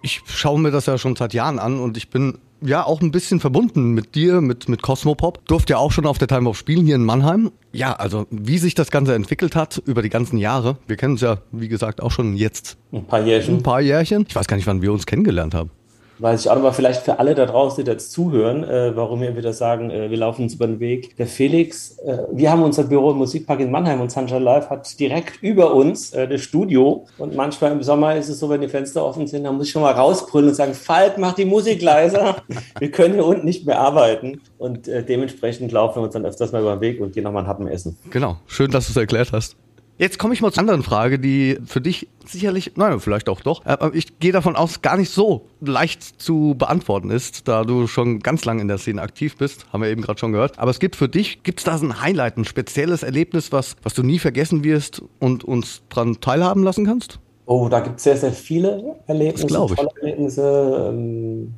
Ich 0.00 0.22
schaue 0.26 0.58
mir 0.58 0.70
das 0.70 0.86
ja 0.86 0.96
schon 0.96 1.16
seit 1.16 1.34
Jahren 1.34 1.58
an 1.58 1.78
und 1.78 1.96
ich 1.98 2.08
bin 2.08 2.38
ja 2.60 2.84
auch 2.84 3.00
ein 3.00 3.10
bisschen 3.10 3.40
verbunden 3.40 3.92
mit 3.92 4.14
dir, 4.14 4.40
mit, 4.40 4.68
mit 4.68 4.82
Cosmopop. 4.82 5.44
Durfte 5.46 5.74
ja 5.74 5.78
auch 5.78 5.92
schon 5.92 6.06
auf 6.06 6.18
der 6.18 6.28
Time 6.28 6.48
of 6.48 6.56
spielen 6.56 6.86
hier 6.86 6.96
in 6.96 7.04
Mannheim. 7.04 7.50
Ja, 7.72 7.94
also 7.94 8.26
wie 8.30 8.58
sich 8.58 8.74
das 8.74 8.90
Ganze 8.90 9.14
entwickelt 9.14 9.56
hat 9.56 9.82
über 9.84 10.02
die 10.02 10.08
ganzen 10.08 10.38
Jahre. 10.38 10.78
Wir 10.86 10.96
kennen 10.96 11.14
es 11.14 11.20
ja, 11.20 11.38
wie 11.52 11.68
gesagt, 11.68 12.02
auch 12.02 12.10
schon 12.10 12.36
jetzt. 12.36 12.76
Ein 12.92 13.06
paar 13.06 13.20
Jährchen. 13.20 13.56
Ein 13.56 13.62
paar 13.62 13.80
Jährchen. 13.80 14.26
Ich 14.28 14.36
weiß 14.36 14.46
gar 14.46 14.56
nicht, 14.56 14.66
wann 14.66 14.82
wir 14.82 14.92
uns 14.92 15.06
kennengelernt 15.06 15.54
haben 15.54 15.70
weiß 16.18 16.40
ich 16.40 16.50
auch 16.50 16.54
nochmal 16.54 16.72
vielleicht 16.72 17.02
für 17.02 17.18
alle 17.18 17.34
da 17.34 17.46
draußen, 17.46 17.84
die 17.84 17.90
jetzt 17.90 18.12
zuhören, 18.12 18.64
äh, 18.64 18.94
warum 18.96 19.20
wir 19.20 19.36
wieder 19.36 19.52
sagen, 19.52 19.90
äh, 19.90 20.10
wir 20.10 20.16
laufen 20.18 20.42
uns 20.42 20.54
über 20.54 20.66
den 20.66 20.80
Weg. 20.80 21.16
Der 21.16 21.26
Felix, 21.26 21.98
äh, 21.98 22.18
wir 22.32 22.50
haben 22.50 22.62
unser 22.62 22.84
Büro 22.84 23.10
im 23.12 23.18
Musikpark 23.18 23.60
in 23.60 23.70
Mannheim 23.70 24.00
und 24.00 24.10
Sunshine 24.10 24.40
Live 24.40 24.70
hat 24.70 24.98
direkt 24.98 25.42
über 25.42 25.74
uns 25.74 26.12
äh, 26.12 26.28
das 26.28 26.40
Studio. 26.40 27.06
Und 27.18 27.34
manchmal 27.34 27.72
im 27.72 27.82
Sommer 27.82 28.16
ist 28.16 28.28
es 28.28 28.38
so, 28.38 28.48
wenn 28.48 28.60
die 28.60 28.68
Fenster 28.68 29.04
offen 29.04 29.26
sind, 29.26 29.44
dann 29.44 29.56
muss 29.56 29.66
ich 29.66 29.72
schon 29.72 29.82
mal 29.82 29.92
rausbrüllen 29.92 30.50
und 30.50 30.54
sagen, 30.54 30.74
Falk, 30.74 31.18
mach 31.18 31.34
die 31.34 31.44
Musik 31.44 31.82
leiser. 31.82 32.36
wir 32.78 32.90
können 32.90 33.14
hier 33.14 33.26
unten 33.26 33.44
nicht 33.44 33.66
mehr 33.66 33.80
arbeiten. 33.80 34.40
Und 34.58 34.88
äh, 34.88 35.04
dementsprechend 35.04 35.72
laufen 35.72 35.96
wir 35.96 36.04
uns 36.04 36.14
dann 36.14 36.24
öfters 36.24 36.52
mal 36.52 36.60
über 36.60 36.76
den 36.76 36.80
Weg 36.80 37.00
und 37.00 37.12
gehen 37.12 37.24
nochmal 37.24 37.42
einen 37.42 37.48
Happen 37.48 37.68
essen. 37.68 37.96
Genau. 38.10 38.36
Schön, 38.46 38.70
dass 38.70 38.86
du 38.86 38.92
es 38.92 38.96
erklärt 38.96 39.32
hast. 39.32 39.56
Jetzt 39.98 40.20
komme 40.20 40.32
ich 40.32 40.40
mal 40.40 40.52
zur 40.52 40.60
anderen 40.60 40.84
Frage, 40.84 41.18
die 41.18 41.58
für 41.64 41.80
dich 41.80 42.06
sicherlich, 42.24 42.72
nein, 42.76 43.00
vielleicht 43.00 43.28
auch 43.28 43.40
doch, 43.40 43.66
aber 43.66 43.92
ich 43.94 44.20
gehe 44.20 44.30
davon 44.30 44.54
aus, 44.54 44.80
gar 44.80 44.96
nicht 44.96 45.10
so 45.10 45.46
leicht 45.60 46.22
zu 46.22 46.54
beantworten 46.56 47.10
ist, 47.10 47.48
da 47.48 47.64
du 47.64 47.88
schon 47.88 48.20
ganz 48.20 48.44
lange 48.44 48.62
in 48.62 48.68
der 48.68 48.78
Szene 48.78 49.02
aktiv 49.02 49.36
bist, 49.36 49.66
haben 49.72 49.82
wir 49.82 49.90
eben 49.90 50.02
gerade 50.02 50.20
schon 50.20 50.30
gehört. 50.30 50.56
Aber 50.56 50.70
es 50.70 50.78
gibt 50.78 50.94
für 50.94 51.08
dich, 51.08 51.42
gibt 51.42 51.58
es 51.58 51.64
da 51.64 51.76
so 51.76 51.84
ein 51.84 52.00
Highlight, 52.00 52.36
ein 52.36 52.44
spezielles 52.44 53.02
Erlebnis, 53.02 53.50
was, 53.50 53.74
was 53.82 53.94
du 53.94 54.04
nie 54.04 54.20
vergessen 54.20 54.62
wirst 54.62 55.02
und 55.18 55.42
uns 55.42 55.82
dran 55.88 56.20
teilhaben 56.20 56.62
lassen 56.62 56.86
kannst? 56.86 57.18
Oh, 57.46 57.68
da 57.68 57.80
gibt 57.80 57.96
es 57.96 58.04
sehr, 58.04 58.16
sehr 58.16 58.32
viele 58.32 59.00
Erlebnisse, 59.08 59.48
tolle 59.48 59.90
Erlebnisse. 60.00 60.90
Ähm, 60.92 61.54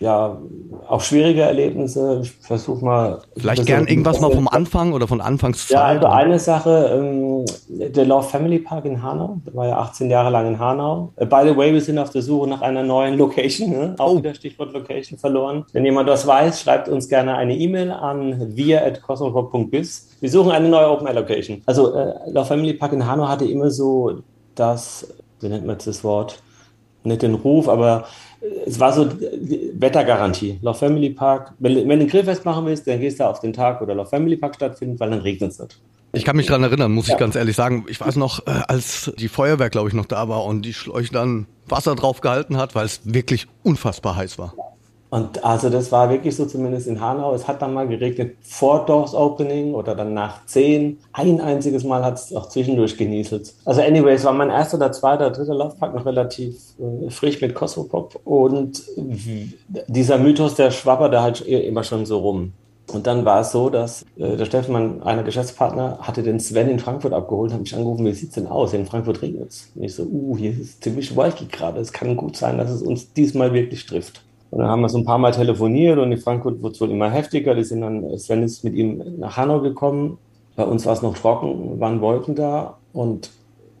ja, 0.00 0.38
auch 0.86 1.00
schwierige 1.00 1.42
Erlebnisse. 1.42 2.20
Ich 2.22 2.30
versuche 2.30 2.84
mal. 2.84 3.22
Vielleicht 3.36 3.66
gern 3.66 3.86
irgendwas 3.86 4.20
mal 4.20 4.30
vom 4.30 4.46
Anfang 4.46 4.92
oder 4.92 5.08
von 5.08 5.20
Anfangszeit. 5.20 5.76
Ja, 5.76 5.84
also 5.84 6.06
eine 6.06 6.38
Sache, 6.38 6.90
ähm, 6.94 7.44
der 7.68 8.04
Love 8.04 8.28
Family 8.28 8.60
Park 8.60 8.84
in 8.84 9.02
Hanau, 9.02 9.38
der 9.44 9.54
war 9.54 9.66
ja 9.66 9.78
18 9.78 10.08
Jahre 10.08 10.30
lang 10.30 10.46
in 10.46 10.58
Hanau. 10.58 11.12
Äh, 11.16 11.26
by 11.26 11.40
the 11.44 11.56
way, 11.56 11.72
wir 11.72 11.80
sind 11.80 11.98
auf 11.98 12.10
der 12.10 12.22
Suche 12.22 12.48
nach 12.48 12.60
einer 12.60 12.84
neuen 12.84 13.18
Location, 13.18 13.70
ne? 13.70 13.94
auch 13.98 14.12
oh. 14.12 14.18
wieder 14.18 14.34
Stichwort 14.34 14.72
Location 14.72 15.18
verloren. 15.18 15.64
Wenn 15.72 15.84
jemand 15.84 16.08
das 16.08 16.26
weiß, 16.26 16.60
schreibt 16.60 16.88
uns 16.88 17.08
gerne 17.08 17.34
eine 17.36 17.56
E-Mail 17.56 17.90
an 17.90 18.56
wir.cosmopop.biz. 18.56 20.16
Wir 20.20 20.30
suchen 20.30 20.52
eine 20.52 20.68
neue 20.68 20.90
Open 20.90 21.08
Air 21.08 21.14
Location. 21.14 21.62
Also 21.66 21.94
äh, 21.94 22.30
Love 22.30 22.46
Family 22.46 22.74
Park 22.74 22.92
in 22.92 23.04
Hanau 23.04 23.26
hatte 23.26 23.46
immer 23.46 23.70
so 23.70 24.20
das, 24.54 25.12
wie 25.40 25.48
nennt 25.48 25.66
man 25.66 25.74
jetzt 25.74 25.88
das 25.88 26.04
Wort? 26.04 26.40
Nicht 27.04 27.22
den 27.22 27.34
Ruf, 27.34 27.68
aber 27.68 28.04
es 28.66 28.78
war 28.78 28.92
so 28.92 29.08
Wettergarantie. 29.74 30.58
Love 30.62 30.78
Family 30.78 31.10
Park, 31.10 31.54
wenn, 31.58 31.74
wenn 31.88 31.98
du 31.98 32.06
ein 32.06 32.08
Grillfest 32.08 32.44
machen 32.44 32.66
willst, 32.66 32.86
dann 32.86 33.00
gehst 33.00 33.20
du 33.20 33.24
auf 33.24 33.40
den 33.40 33.52
Tag, 33.52 33.80
wo 33.80 33.86
der 33.86 33.94
Love 33.94 34.08
Family 34.08 34.36
Park 34.36 34.54
stattfindet, 34.54 35.00
weil 35.00 35.10
dann 35.10 35.20
regnet 35.20 35.52
es 35.52 35.58
nicht. 35.58 35.80
Ich 36.12 36.24
kann 36.24 36.36
mich 36.36 36.46
daran 36.46 36.62
erinnern, 36.62 36.92
muss 36.92 37.08
ja. 37.08 37.14
ich 37.14 37.20
ganz 37.20 37.34
ehrlich 37.36 37.54
sagen. 37.54 37.84
Ich 37.88 38.00
weiß 38.00 38.16
noch, 38.16 38.46
äh, 38.46 38.50
als 38.66 39.12
die 39.18 39.28
Feuerwehr, 39.28 39.68
glaube 39.68 39.88
ich, 39.88 39.94
noch 39.94 40.06
da 40.06 40.28
war 40.28 40.44
und 40.44 40.62
die 40.62 40.72
Schläuche 40.72 41.12
dann 41.12 41.46
Wasser 41.66 41.94
drauf 41.96 42.20
gehalten 42.20 42.56
hat, 42.56 42.74
weil 42.74 42.86
es 42.86 43.00
wirklich 43.04 43.46
unfassbar 43.62 44.16
heiß 44.16 44.38
war. 44.38 44.54
Und 45.10 45.44
also 45.44 45.70
das 45.70 45.90
war 45.90 46.10
wirklich 46.10 46.36
so 46.36 46.44
zumindest 46.44 46.86
in 46.86 47.00
Hanau. 47.00 47.34
Es 47.34 47.48
hat 47.48 47.62
dann 47.62 47.72
mal 47.72 47.88
geregnet 47.88 48.36
vor 48.42 48.84
Doors 48.84 49.14
Opening 49.14 49.74
oder 49.74 49.94
dann 49.94 50.12
nach 50.12 50.44
zehn. 50.46 50.98
Ein 51.12 51.40
einziges 51.40 51.84
Mal 51.84 52.04
hat 52.04 52.14
es 52.14 52.34
auch 52.34 52.48
zwischendurch 52.48 52.96
genieselt. 52.96 53.54
Also 53.64 53.80
anyways, 53.80 54.24
war 54.24 54.32
mein 54.32 54.50
erster 54.50 54.76
oder 54.76 54.92
zweiter, 54.92 55.30
dritter 55.30 55.54
Laufpark 55.54 55.94
noch 55.94 56.04
relativ 56.04 56.56
äh, 56.78 57.10
frisch 57.10 57.40
mit 57.40 57.54
Cosmopop. 57.54 58.20
Und 58.24 58.82
dieser 59.86 60.18
Mythos, 60.18 60.54
der 60.56 60.70
schwapperte 60.70 61.22
halt 61.22 61.40
immer 61.40 61.84
schon 61.84 62.04
so 62.04 62.18
rum. 62.18 62.52
Und 62.92 63.06
dann 63.06 63.24
war 63.24 63.40
es 63.40 63.52
so, 63.52 63.68
dass 63.68 64.04
äh, 64.16 64.36
der 64.36 64.46
Steffen, 64.46 64.72
mein 64.72 65.02
einer 65.02 65.22
Geschäftspartner, 65.22 65.98
hatte 66.00 66.22
den 66.22 66.40
Sven 66.40 66.70
in 66.70 66.78
Frankfurt 66.78 67.12
abgeholt, 67.12 67.52
habe 67.52 67.62
mich 67.62 67.74
angerufen, 67.74 68.06
wie 68.06 68.12
sieht's 68.12 68.34
denn 68.34 68.46
aus? 68.46 68.72
In 68.72 68.86
Frankfurt 68.86 69.20
regnet 69.20 69.50
es. 69.50 69.70
Und 69.74 69.84
ich 69.84 69.94
so, 69.94 70.04
uh, 70.04 70.36
hier 70.36 70.52
ist 70.52 70.60
es 70.60 70.80
ziemlich 70.80 71.14
wolkig 71.14 71.50
gerade. 71.50 71.80
Es 71.80 71.92
kann 71.92 72.16
gut 72.16 72.36
sein, 72.36 72.56
dass 72.56 72.70
es 72.70 72.82
uns 72.82 73.12
diesmal 73.12 73.52
wirklich 73.52 73.84
trifft. 73.84 74.22
Und 74.50 74.60
dann 74.60 74.68
haben 74.68 74.80
wir 74.80 74.88
so 74.88 74.98
ein 74.98 75.04
paar 75.04 75.18
Mal 75.18 75.32
telefoniert 75.32 75.98
und 75.98 76.10
in 76.10 76.18
Frankfurt 76.18 76.62
wurde 76.62 76.74
es 76.74 76.80
wohl 76.80 76.90
immer 76.90 77.10
heftiger. 77.10 77.54
Die 77.54 77.64
sind 77.64 77.82
dann, 77.82 78.18
Sven 78.18 78.42
ist 78.42 78.64
mit 78.64 78.74
ihm 78.74 79.18
nach 79.18 79.36
Hanau 79.36 79.60
gekommen. 79.60 80.18
Bei 80.56 80.64
uns 80.64 80.86
war 80.86 80.94
es 80.94 81.02
noch 81.02 81.16
trocken, 81.16 81.78
waren 81.80 82.00
Wolken 82.00 82.34
da. 82.34 82.78
Und 82.92 83.30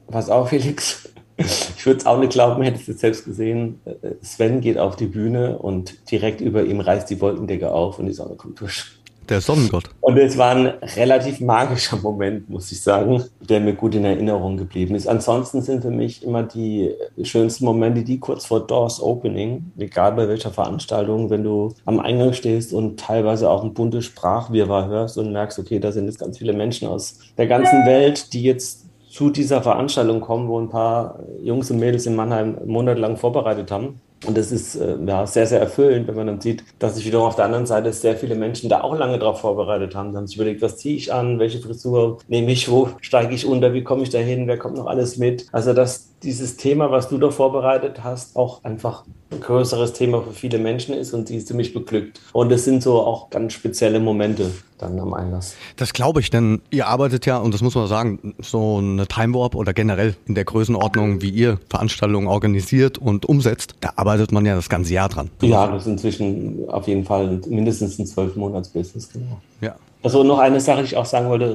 was 0.08 0.30
auch, 0.30 0.48
Felix, 0.48 1.08
ich 1.36 1.86
würde 1.86 2.00
es 2.00 2.06
auch 2.06 2.18
nicht 2.18 2.32
glauben, 2.32 2.62
hättest 2.62 2.88
du 2.88 2.92
es 2.92 3.00
selbst 3.00 3.24
gesehen. 3.24 3.80
Sven 4.22 4.60
geht 4.60 4.78
auf 4.78 4.96
die 4.96 5.06
Bühne 5.06 5.58
und 5.58 6.10
direkt 6.10 6.40
über 6.40 6.64
ihm 6.64 6.80
reißt 6.80 7.08
die 7.08 7.20
Wolkendecke 7.20 7.72
auf 7.72 7.98
und 7.98 8.06
die 8.06 8.12
Sonne 8.12 8.34
kommt 8.34 8.60
durch. 8.60 8.97
Der 9.28 9.42
Sonnengott. 9.42 9.90
Und 10.00 10.16
es 10.16 10.38
war 10.38 10.56
ein 10.56 10.66
relativ 10.96 11.40
magischer 11.40 11.98
Moment, 11.98 12.48
muss 12.48 12.72
ich 12.72 12.80
sagen, 12.80 13.22
der 13.40 13.60
mir 13.60 13.74
gut 13.74 13.94
in 13.94 14.04
Erinnerung 14.04 14.56
geblieben 14.56 14.94
ist. 14.94 15.06
Ansonsten 15.06 15.60
sind 15.60 15.82
für 15.82 15.90
mich 15.90 16.22
immer 16.22 16.44
die 16.44 16.94
schönsten 17.22 17.66
Momente, 17.66 18.04
die 18.04 18.18
kurz 18.18 18.46
vor 18.46 18.66
Doors 18.66 19.02
Opening, 19.02 19.72
egal 19.78 20.12
bei 20.12 20.28
welcher 20.28 20.50
Veranstaltung, 20.50 21.28
wenn 21.28 21.44
du 21.44 21.74
am 21.84 22.00
Eingang 22.00 22.32
stehst 22.32 22.72
und 22.72 22.98
teilweise 22.98 23.50
auch 23.50 23.62
ein 23.62 23.74
buntes 23.74 24.06
Sprachwirrwarr 24.06 24.88
hörst 24.88 25.18
und 25.18 25.32
merkst, 25.32 25.58
okay, 25.58 25.78
da 25.78 25.92
sind 25.92 26.06
jetzt 26.06 26.20
ganz 26.20 26.38
viele 26.38 26.54
Menschen 26.54 26.88
aus 26.88 27.18
der 27.36 27.46
ganzen 27.46 27.84
Welt, 27.84 28.32
die 28.32 28.42
jetzt 28.42 28.86
zu 29.10 29.30
dieser 29.30 29.62
Veranstaltung 29.62 30.20
kommen, 30.20 30.48
wo 30.48 30.58
ein 30.58 30.68
paar 30.68 31.18
Jungs 31.42 31.70
und 31.70 31.78
Mädels 31.78 32.06
in 32.06 32.16
Mannheim 32.16 32.58
monatelang 32.66 33.16
vorbereitet 33.16 33.70
haben. 33.70 34.00
Und 34.26 34.36
das 34.36 34.50
ist 34.50 34.74
äh, 34.76 34.96
ja, 35.06 35.26
sehr, 35.26 35.46
sehr 35.46 35.60
erfüllend, 35.60 36.08
wenn 36.08 36.16
man 36.16 36.26
dann 36.26 36.40
sieht, 36.40 36.64
dass 36.78 36.96
sich 36.96 37.06
wiederum 37.06 37.28
auf 37.28 37.36
der 37.36 37.44
anderen 37.44 37.66
Seite 37.66 37.92
sehr 37.92 38.16
viele 38.16 38.34
Menschen 38.34 38.68
da 38.68 38.80
auch 38.80 38.96
lange 38.96 39.18
darauf 39.18 39.40
vorbereitet 39.40 39.94
haben. 39.94 40.10
Sie 40.10 40.16
haben 40.16 40.26
sich 40.26 40.36
überlegt, 40.36 40.60
was 40.60 40.76
ziehe 40.76 40.96
ich 40.96 41.12
an, 41.12 41.38
welche 41.38 41.60
Frisur 41.60 42.18
nehme 42.26 42.50
ich, 42.50 42.70
wo 42.70 42.90
steige 43.00 43.34
ich 43.34 43.46
unter, 43.46 43.72
wie 43.74 43.84
komme 43.84 44.02
ich 44.02 44.10
da 44.10 44.18
hin, 44.18 44.48
wer 44.48 44.58
kommt 44.58 44.76
noch 44.76 44.86
alles 44.86 45.18
mit. 45.18 45.46
Also 45.52 45.72
dass 45.72 46.10
dieses 46.22 46.56
Thema, 46.56 46.90
was 46.90 47.08
du 47.08 47.18
da 47.18 47.30
vorbereitet 47.30 48.02
hast, 48.02 48.36
auch 48.36 48.64
einfach 48.64 49.04
ein 49.30 49.40
größeres 49.40 49.92
Thema 49.92 50.22
für 50.22 50.32
viele 50.32 50.58
Menschen 50.58 50.94
ist 50.94 51.12
und 51.12 51.28
die 51.28 51.44
ziemlich 51.44 51.74
beglückt. 51.74 52.20
Und 52.32 52.50
es 52.50 52.64
sind 52.64 52.82
so 52.82 53.00
auch 53.00 53.30
ganz 53.30 53.52
spezielle 53.52 54.00
Momente 54.00 54.50
dann 54.78 54.98
am 54.98 55.12
Einlass. 55.14 55.54
Das 55.76 55.92
glaube 55.92 56.20
ich, 56.20 56.30
denn 56.30 56.60
ihr 56.70 56.86
arbeitet 56.86 57.26
ja, 57.26 57.38
und 57.38 57.52
das 57.52 57.62
muss 57.62 57.74
man 57.74 57.86
sagen, 57.86 58.34
so 58.38 58.78
eine 58.78 59.06
Time 59.06 59.34
Warp 59.34 59.54
oder 59.54 59.72
generell 59.72 60.16
in 60.26 60.34
der 60.34 60.44
Größenordnung, 60.44 61.20
wie 61.20 61.30
ihr 61.30 61.58
Veranstaltungen 61.68 62.26
organisiert 62.26 62.98
und 62.98 63.26
umsetzt, 63.26 63.74
da 63.80 63.92
arbeitet 63.96 64.32
man 64.32 64.46
ja 64.46 64.54
das 64.54 64.68
ganze 64.68 64.94
Jahr 64.94 65.08
dran. 65.08 65.30
Ja, 65.42 65.66
das 65.66 65.82
ist 65.82 65.88
inzwischen 65.88 66.68
auf 66.68 66.88
jeden 66.88 67.04
Fall 67.04 67.40
mindestens 67.48 67.98
ein 67.98 68.06
zwölf 68.06 68.34
Monats 68.36 68.70
Business, 68.70 69.12
genau. 69.12 69.40
Ja. 69.60 69.74
Also 70.02 70.22
noch 70.22 70.38
eine 70.38 70.60
Sache, 70.60 70.82
die 70.82 70.86
ich 70.86 70.96
auch 70.96 71.06
sagen 71.06 71.28
wollte, 71.28 71.52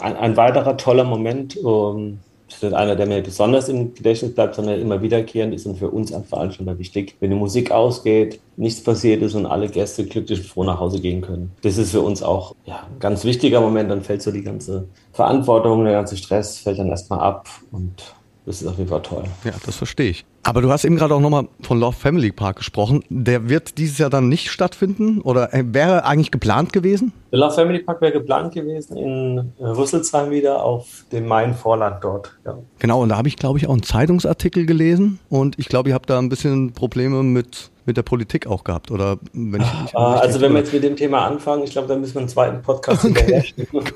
ein, 0.00 0.16
ein 0.16 0.36
weiterer 0.36 0.76
toller 0.76 1.04
Moment, 1.04 1.56
um, 1.56 2.20
das 2.20 2.29
ist 2.54 2.62
nicht 2.62 2.74
einer, 2.74 2.96
der 2.96 3.06
mir 3.06 3.22
besonders 3.22 3.68
im 3.68 3.94
Gedächtnis 3.94 4.34
bleibt, 4.34 4.54
sondern 4.54 4.80
immer 4.80 5.02
wiederkehrend 5.02 5.54
ist 5.54 5.66
und 5.66 5.76
für 5.76 5.90
uns 5.90 6.12
als 6.12 6.28
Veranstalter 6.28 6.78
wichtig. 6.78 7.16
Wenn 7.20 7.30
die 7.30 7.36
Musik 7.36 7.70
ausgeht, 7.70 8.40
nichts 8.56 8.82
passiert 8.82 9.22
ist 9.22 9.34
und 9.34 9.46
alle 9.46 9.68
Gäste 9.68 10.04
glücklich 10.04 10.40
und 10.40 10.46
froh 10.46 10.64
nach 10.64 10.78
Hause 10.78 11.00
gehen 11.00 11.20
können. 11.20 11.52
Das 11.62 11.78
ist 11.78 11.92
für 11.92 12.00
uns 12.00 12.22
auch 12.22 12.54
ja, 12.64 12.86
ein 12.90 12.98
ganz 12.98 13.24
wichtiger 13.24 13.60
Moment. 13.60 13.90
Dann 13.90 14.02
fällt 14.02 14.22
so 14.22 14.30
die 14.30 14.42
ganze 14.42 14.86
Verantwortung, 15.12 15.84
der 15.84 15.94
ganze 15.94 16.16
Stress 16.16 16.58
fällt 16.58 16.78
dann 16.78 16.88
erstmal 16.88 17.20
ab 17.20 17.48
und 17.72 18.14
das 18.50 18.62
ist 18.62 18.66
auf 18.66 18.78
jeden 18.78 18.90
Fall 18.90 19.02
toll. 19.02 19.24
Ja, 19.44 19.52
das 19.64 19.76
verstehe 19.76 20.10
ich. 20.10 20.24
Aber 20.42 20.60
du 20.60 20.70
hast 20.70 20.84
eben 20.84 20.96
gerade 20.96 21.14
auch 21.14 21.20
nochmal 21.20 21.46
von 21.60 21.78
Love 21.78 21.96
Family 21.96 22.32
Park 22.32 22.56
gesprochen. 22.56 23.04
Der 23.08 23.48
wird 23.48 23.78
dieses 23.78 23.98
Jahr 23.98 24.10
dann 24.10 24.28
nicht 24.28 24.50
stattfinden 24.50 25.20
oder 25.20 25.54
äh, 25.54 25.62
wäre 25.66 26.04
eigentlich 26.04 26.32
geplant 26.32 26.72
gewesen? 26.72 27.12
Der 27.30 27.38
Love 27.38 27.54
Family 27.54 27.78
Park 27.78 28.00
wäre 28.00 28.12
geplant 28.12 28.52
gewesen 28.52 28.96
in 28.96 29.52
äh, 29.60 29.66
Rüsselsheim 29.66 30.30
wieder 30.30 30.64
auf 30.64 31.04
dem 31.12 31.28
Main-Vorland 31.28 32.02
dort. 32.02 32.36
Ja. 32.44 32.58
Genau, 32.80 33.02
und 33.02 33.10
da 33.10 33.16
habe 33.16 33.28
ich, 33.28 33.36
glaube 33.36 33.58
ich, 33.58 33.68
auch 33.68 33.72
einen 33.72 33.84
Zeitungsartikel 33.84 34.66
gelesen 34.66 35.20
und 35.28 35.56
ich 35.58 35.68
glaube, 35.68 35.90
ihr 35.90 35.94
habt 35.94 36.10
da 36.10 36.18
ein 36.18 36.28
bisschen 36.28 36.72
Probleme 36.72 37.22
mit 37.22 37.70
mit 37.86 37.96
der 37.96 38.02
Politik 38.02 38.46
auch 38.46 38.62
gehabt 38.62 38.90
oder 38.90 39.16
wenn 39.32 39.62
ich, 39.62 39.96
ah, 39.96 40.16
also 40.16 40.40
wenn 40.40 40.52
wir 40.52 40.60
jetzt 40.60 40.72
mit 40.72 40.84
dem 40.84 40.96
Thema 40.96 41.26
anfangen, 41.26 41.64
ich 41.64 41.70
glaube, 41.70 41.88
dann 41.88 42.00
müssen 42.00 42.14
wir 42.14 42.20
einen 42.20 42.28
zweiten 42.28 42.62
Podcast 42.62 43.04
okay. 43.06 43.42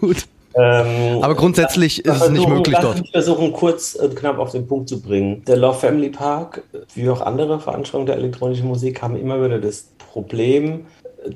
Gut. 0.00 0.26
Ähm, 0.56 1.23
Aber 1.23 1.34
grundsätzlich 1.34 2.04
ist 2.04 2.23
es 2.23 2.30
nicht 2.30 2.49
möglich 2.49 2.76
dort. 2.80 3.00
Ich 3.00 3.11
versuchen 3.11 3.52
kurz 3.52 3.94
und 3.94 4.14
knapp 4.14 4.38
auf 4.38 4.52
den 4.52 4.66
Punkt 4.66 4.88
zu 4.88 5.00
bringen. 5.00 5.44
Der 5.46 5.56
Love 5.56 5.78
Family 5.78 6.11
Park, 6.11 6.62
wie 6.94 7.08
auch 7.08 7.20
andere 7.20 7.58
Veranstaltungen 7.61 8.06
der 8.06 8.16
elektronischen 8.16 8.68
Musik, 8.68 9.02
haben 9.02 9.16
immer 9.16 9.42
wieder 9.42 9.58
das 9.58 9.90
Problem, 9.99 10.87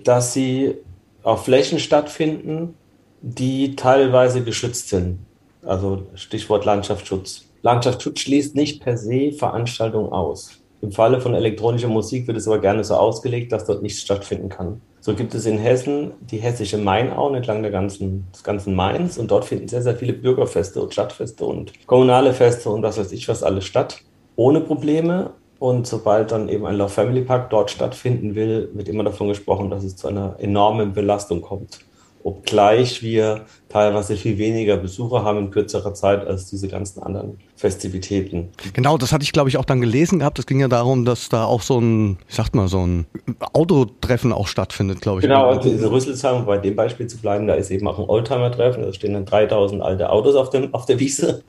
dass 0.04 0.32
sie 0.32 0.76
auf 1.22 1.44
Flächen 1.44 1.78
stattfinden, 1.78 2.74
die 3.20 3.74
teilweise 3.74 4.42
geschützt 4.42 4.88
sind. 4.88 5.18
Also 5.64 6.06
Stichwort 6.14 6.64
Landschaftsschutz. 6.64 7.44
Landschaftsschutz 7.62 8.20
schließt 8.20 8.54
nicht 8.54 8.82
per 8.82 8.96
se 8.96 9.32
Veranstaltungen 9.32 10.12
aus. 10.12 10.52
Im 10.80 10.92
Falle 10.92 11.20
von 11.20 11.34
elektronischer 11.34 11.88
Musik 11.88 12.28
wird 12.28 12.36
es 12.36 12.46
aber 12.46 12.60
gerne 12.60 12.84
so 12.84 12.94
ausgelegt, 12.94 13.50
dass 13.50 13.64
dort 13.64 13.82
nichts 13.82 14.00
stattfinden 14.00 14.48
kann. 14.48 14.80
So 15.08 15.14
gibt 15.14 15.34
es 15.34 15.46
in 15.46 15.56
Hessen 15.56 16.12
die 16.20 16.36
hessische 16.36 16.76
Mainau 16.76 17.32
entlang 17.32 17.62
der 17.62 17.70
ganzen, 17.70 18.26
des 18.30 18.44
ganzen 18.44 18.74
Mains 18.74 19.16
und 19.16 19.30
dort 19.30 19.46
finden 19.46 19.66
sehr, 19.66 19.80
sehr 19.80 19.94
viele 19.94 20.12
Bürgerfeste 20.12 20.82
und 20.82 20.92
Stadtfeste 20.92 21.46
und 21.46 21.72
kommunale 21.86 22.34
Feste 22.34 22.68
und 22.68 22.82
was 22.82 22.98
weiß 22.98 23.12
ich 23.12 23.26
was 23.26 23.42
alles 23.42 23.64
statt. 23.64 24.02
Ohne 24.36 24.60
Probleme. 24.60 25.30
Und 25.60 25.86
sobald 25.86 26.30
dann 26.30 26.50
eben 26.50 26.66
ein 26.66 26.76
Love 26.76 26.90
Family 26.90 27.22
Park 27.22 27.48
dort 27.48 27.70
stattfinden 27.70 28.34
will, 28.34 28.68
wird 28.74 28.86
immer 28.86 29.02
davon 29.02 29.28
gesprochen, 29.28 29.70
dass 29.70 29.82
es 29.82 29.96
zu 29.96 30.08
einer 30.08 30.36
enormen 30.40 30.92
Belastung 30.92 31.40
kommt 31.40 31.78
obgleich 32.22 33.02
wir 33.02 33.46
teilweise 33.68 34.16
viel 34.16 34.38
weniger 34.38 34.76
Besucher 34.76 35.24
haben 35.24 35.38
in 35.38 35.50
kürzerer 35.50 35.94
Zeit 35.94 36.26
als 36.26 36.46
diese 36.46 36.68
ganzen 36.68 37.02
anderen 37.02 37.38
Festivitäten. 37.56 38.48
Genau, 38.72 38.98
das 38.98 39.12
hatte 39.12 39.24
ich 39.24 39.32
glaube 39.32 39.48
ich 39.48 39.56
auch 39.56 39.64
dann 39.64 39.80
gelesen 39.80 40.18
gehabt. 40.18 40.38
Es 40.38 40.46
ging 40.46 40.60
ja 40.60 40.68
darum, 40.68 41.04
dass 41.04 41.28
da 41.28 41.44
auch 41.44 41.62
so 41.62 41.80
ein, 41.80 42.18
ich 42.28 42.34
sag 42.34 42.54
mal, 42.54 42.68
so 42.68 42.86
ein 42.86 43.06
Autotreffen 43.52 44.32
auch 44.32 44.48
stattfindet, 44.48 45.00
glaube 45.00 45.20
ich. 45.20 45.22
Genau, 45.22 45.48
also 45.48 45.68
diese 45.70 45.90
Rüsselsheim, 45.90 46.46
bei 46.46 46.58
dem 46.58 46.76
Beispiel 46.76 47.06
zu 47.06 47.18
bleiben, 47.18 47.46
da 47.46 47.54
ist 47.54 47.70
eben 47.70 47.86
auch 47.86 47.98
ein 47.98 48.04
Oldtimer-Treffen. 48.04 48.82
Da 48.82 48.92
stehen 48.92 49.14
dann 49.14 49.24
3000 49.24 49.82
alte 49.82 50.10
Autos 50.10 50.34
auf, 50.34 50.50
dem, 50.50 50.74
auf 50.74 50.86
der 50.86 50.98
Wiese 51.00 51.42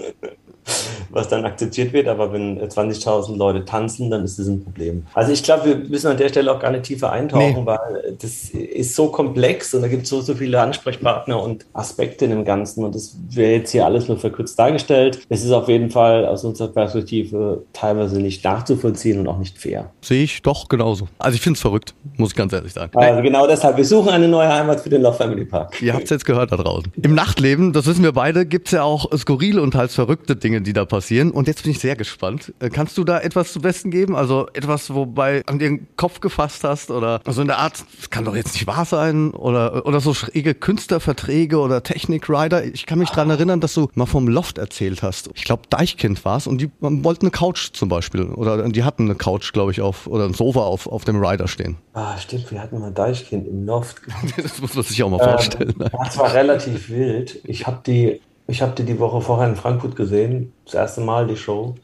was 1.12 1.28
dann 1.28 1.46
akzeptiert 1.46 1.94
wird. 1.94 2.08
Aber 2.08 2.32
wenn 2.32 2.60
20.000 2.60 3.36
Leute 3.38 3.66
tanzen, 3.66 4.10
dann 4.10 4.24
ist 4.24 4.40
das 4.40 4.48
ein 4.48 4.64
Problem. 4.64 5.06
Also 5.14 5.32
ich 5.32 5.44
glaube, 5.44 5.66
wir 5.66 5.76
müssen 5.76 6.08
an 6.08 6.18
der 6.18 6.30
Stelle 6.30 6.52
auch 6.52 6.60
gar 6.60 6.72
nicht 6.72 6.84
tiefer 6.84 7.12
eintauchen, 7.12 7.62
nee. 7.62 7.66
weil 7.66 8.16
das 8.20 8.50
ist 8.50 8.96
so 8.96 9.08
komplex 9.08 9.74
und 9.74 9.82
da 9.82 9.88
gibt 9.88 10.04
es 10.04 10.10
so, 10.10 10.22
so 10.22 10.36
viele 10.36 10.60
Ansprechpartner 10.62 11.42
und 11.42 11.66
Aspekte 11.74 12.26
in 12.26 12.32
dem 12.32 12.46
Ganzen. 12.46 12.84
Und 12.84 12.96
das 12.96 13.18
wäre 13.30 13.54
jetzt 13.54 13.72
hier 13.72 13.86
alles 13.86 14.08
nur 14.08 14.18
verkürzt 14.18 14.58
dargestellt. 14.58 15.20
Es 15.30 15.44
ist 15.44 15.52
auf 15.52 15.68
jeden 15.68 15.90
Fall 15.90 16.26
aus 16.26 16.44
unserer 16.44 16.70
Perspektive 16.70 17.64
teilweise 17.74 18.20
nicht 18.20 18.44
nachzuvollziehen 18.44 19.20
und 19.20 19.28
auch 19.28 19.38
nicht 19.38 19.58
fair. 19.58 19.92
Sehe 20.02 20.24
ich 20.24 20.42
doch 20.42 20.68
genauso. 20.70 21.08
Also 21.18 21.36
ich 21.36 21.42
finde 21.42 21.58
es 21.58 21.62
verrückt, 21.62 21.94
muss 22.18 22.32
ich 22.32 22.36
ganz 22.36 22.54
ehrlich 22.54 22.74
sagen. 22.74 22.98
Also 22.98 23.22
genau 23.22 23.48
deshalb, 23.48 23.78
wir 23.78 23.86
suchen 23.86 24.10
eine 24.10 24.28
neue 24.28 24.50
Heimat 24.50 24.82
für 24.82 24.90
den 24.90 25.02
Love 25.02 25.18
Family 25.18 25.46
Park. 25.46 25.82
Ihr 25.82 25.94
habt 25.94 26.04
es 26.04 26.10
jetzt 26.10 26.26
gehört 26.26 26.52
da 26.52 26.58
draußen. 26.58 26.92
Im 27.02 27.16
Nachtleben, 27.16 27.74
das 27.74 27.86
wissen 27.86 28.04
wir 28.04 28.12
beide, 28.12 28.46
gibt 28.46 28.68
es 28.68 28.74
ja 28.74 28.84
auch 28.84 29.10
skurrile 29.18 29.62
und 29.62 29.72
teils 29.72 29.96
verrückte 29.96 30.36
Dinge 30.36 30.49
Dinge, 30.50 30.62
die 30.62 30.74
da 30.74 30.86
passieren. 30.86 31.30
Und 31.30 31.48
jetzt 31.48 31.62
bin 31.62 31.72
ich 31.72 31.80
sehr 31.80 31.96
gespannt. 31.96 32.54
Äh, 32.60 32.70
kannst 32.70 32.98
du 32.98 33.04
da 33.04 33.20
etwas 33.20 33.54
zu 33.54 33.62
Besten 33.62 33.92
geben? 33.92 34.16
Also 34.16 34.48
etwas, 34.54 34.94
wobei 34.94 35.44
an 35.46 35.60
dir 35.60 35.70
den 35.70 35.88
Kopf 35.96 36.22
gefasst 36.22 36.64
hast 36.64 36.90
oder 36.90 37.22
so 37.28 37.42
in 37.42 37.48
der 37.48 37.60
Art, 37.60 37.84
das 37.98 38.10
kann 38.10 38.26
doch 38.26 38.36
jetzt 38.36 38.54
nicht 38.54 38.66
wahr 38.66 38.86
sein 38.86 39.32
oder, 39.32 39.86
oder 39.86 40.00
so 40.00 40.16
schräge 40.16 40.56
Künstlerverträge 40.56 41.60
oder 41.60 41.84
Technik-Rider. 41.84 42.66
Ich 42.66 42.88
kann 42.88 42.98
mich 42.98 43.12
dran 43.12 43.30
erinnern, 43.30 43.62
dass 43.62 43.76
du 43.76 43.90
mal 43.94 44.08
vom 44.08 44.28
Loft 44.28 44.58
erzählt 44.58 45.04
hast. 45.04 45.30
Ich 45.36 45.44
glaube, 45.44 45.64
Deichkind 45.70 46.26
war 46.26 46.38
es 46.38 46.48
und 46.48 46.60
die 46.60 46.72
wollten 46.80 47.26
eine 47.26 47.32
Couch 47.32 47.70
zum 47.74 47.90
Beispiel 47.90 48.24
oder 48.24 48.68
die 48.70 48.84
hatten 48.84 49.04
eine 49.04 49.16
Couch, 49.16 49.54
glaube 49.54 49.72
ich, 49.72 49.82
auf 49.82 50.08
oder 50.08 50.26
ein 50.26 50.34
Sofa 50.34 50.62
auf, 50.62 50.88
auf 50.88 51.06
dem 51.06 51.24
Rider 51.24 51.48
stehen. 51.48 51.78
Ah, 51.94 52.18
stimmt, 52.18 52.52
wir 52.52 52.62
hatten 52.62 52.80
mal 52.80 52.92
Deichkind 52.92 53.48
im 53.48 53.66
Loft. 53.66 53.98
das 54.38 54.60
muss 54.60 54.74
man 54.74 54.84
sich 54.84 55.04
auch 55.04 55.10
mal 55.10 55.20
vorstellen. 55.20 55.76
Ähm, 55.80 55.90
das 55.92 56.18
war 56.18 56.34
relativ 56.34 56.90
wild. 56.90 57.40
Ich 57.44 57.68
habe 57.68 57.82
die, 57.86 58.20
ich 58.50 58.62
hab 58.62 58.76
die 58.76 58.84
die 58.84 59.00
Woche 59.00 59.22
vorher 59.22 59.48
in 59.48 59.56
Frankfurt 59.56 59.96
gesehen, 59.96 60.54
das 60.66 60.74
erste 60.74 61.02
Mal 61.02 61.28
die 61.28 61.38
Show. 61.38 61.76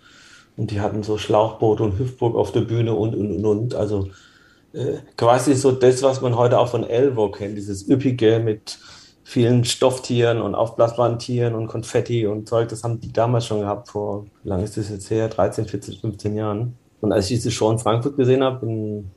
Und 0.57 0.71
die 0.71 0.81
hatten 0.81 1.03
so 1.03 1.17
Schlauchboot 1.17 1.81
und 1.81 1.99
Hüftburg 1.99 2.35
auf 2.35 2.51
der 2.51 2.61
Bühne 2.61 2.93
und, 2.93 3.13
und, 3.15 3.35
und, 3.35 3.45
und. 3.45 3.75
Also 3.75 4.09
äh, 4.73 4.97
quasi 5.17 5.53
so 5.53 5.71
das, 5.71 6.01
was 6.01 6.21
man 6.21 6.35
heute 6.35 6.59
auch 6.59 6.69
von 6.69 6.83
Elvo 6.83 7.29
kennt, 7.29 7.57
dieses 7.57 7.87
Üppige 7.87 8.39
mit 8.39 8.79
vielen 9.23 9.65
Stofftieren 9.65 10.41
und 10.41 10.55
aufblasbaren 10.55 11.19
Tieren 11.19 11.55
und 11.55 11.67
Konfetti 11.67 12.25
und 12.25 12.47
Zeug. 12.47 12.69
Das 12.69 12.83
haben 12.83 12.99
die 12.99 13.11
damals 13.11 13.45
schon 13.45 13.61
gehabt, 13.61 13.89
vor, 13.89 14.25
wie 14.43 14.49
lange 14.49 14.63
ist 14.63 14.77
das 14.77 14.89
jetzt 14.89 15.09
her? 15.09 15.27
13, 15.27 15.65
14, 15.65 15.95
15 15.99 16.35
Jahren. 16.35 16.77
Und 17.01 17.11
als 17.11 17.25
ich 17.25 17.37
diese 17.37 17.51
Show 17.51 17.69
in 17.71 17.79
Frankfurt 17.79 18.17
gesehen 18.17 18.43
habe, 18.43 18.65
in 18.65 19.11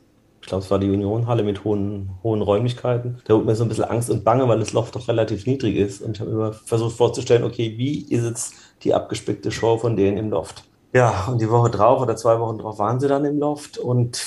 glaube, 0.48 0.64
es 0.64 0.70
war 0.70 0.78
die 0.78 0.90
Unionhalle 0.90 1.42
mit 1.42 1.64
hohen, 1.64 2.10
hohen 2.22 2.42
Räumlichkeiten. 2.42 3.20
Da 3.24 3.34
wurde 3.34 3.46
mir 3.46 3.54
so 3.54 3.64
ein 3.64 3.68
bisschen 3.68 3.84
Angst 3.84 4.10
und 4.10 4.24
Bange, 4.24 4.48
weil 4.48 4.58
das 4.58 4.72
Loft 4.72 4.94
doch 4.96 5.08
relativ 5.08 5.46
niedrig 5.46 5.76
ist. 5.76 6.02
Und 6.02 6.16
ich 6.16 6.20
habe 6.20 6.30
immer 6.30 6.52
versucht 6.52 6.96
vorzustellen, 6.96 7.44
okay, 7.44 7.74
wie 7.76 8.02
ist 8.02 8.24
jetzt 8.24 8.54
die 8.82 8.94
abgespeckte 8.94 9.50
Show 9.50 9.78
von 9.78 9.96
denen 9.96 10.16
im 10.16 10.30
Loft? 10.30 10.64
Ja, 10.92 11.26
und 11.30 11.40
die 11.40 11.50
Woche 11.50 11.70
drauf 11.70 12.00
oder 12.00 12.16
zwei 12.16 12.40
Wochen 12.40 12.58
drauf 12.58 12.78
waren 12.78 12.98
sie 12.98 13.08
dann 13.08 13.24
im 13.24 13.38
Loft 13.38 13.78
und 13.78 14.24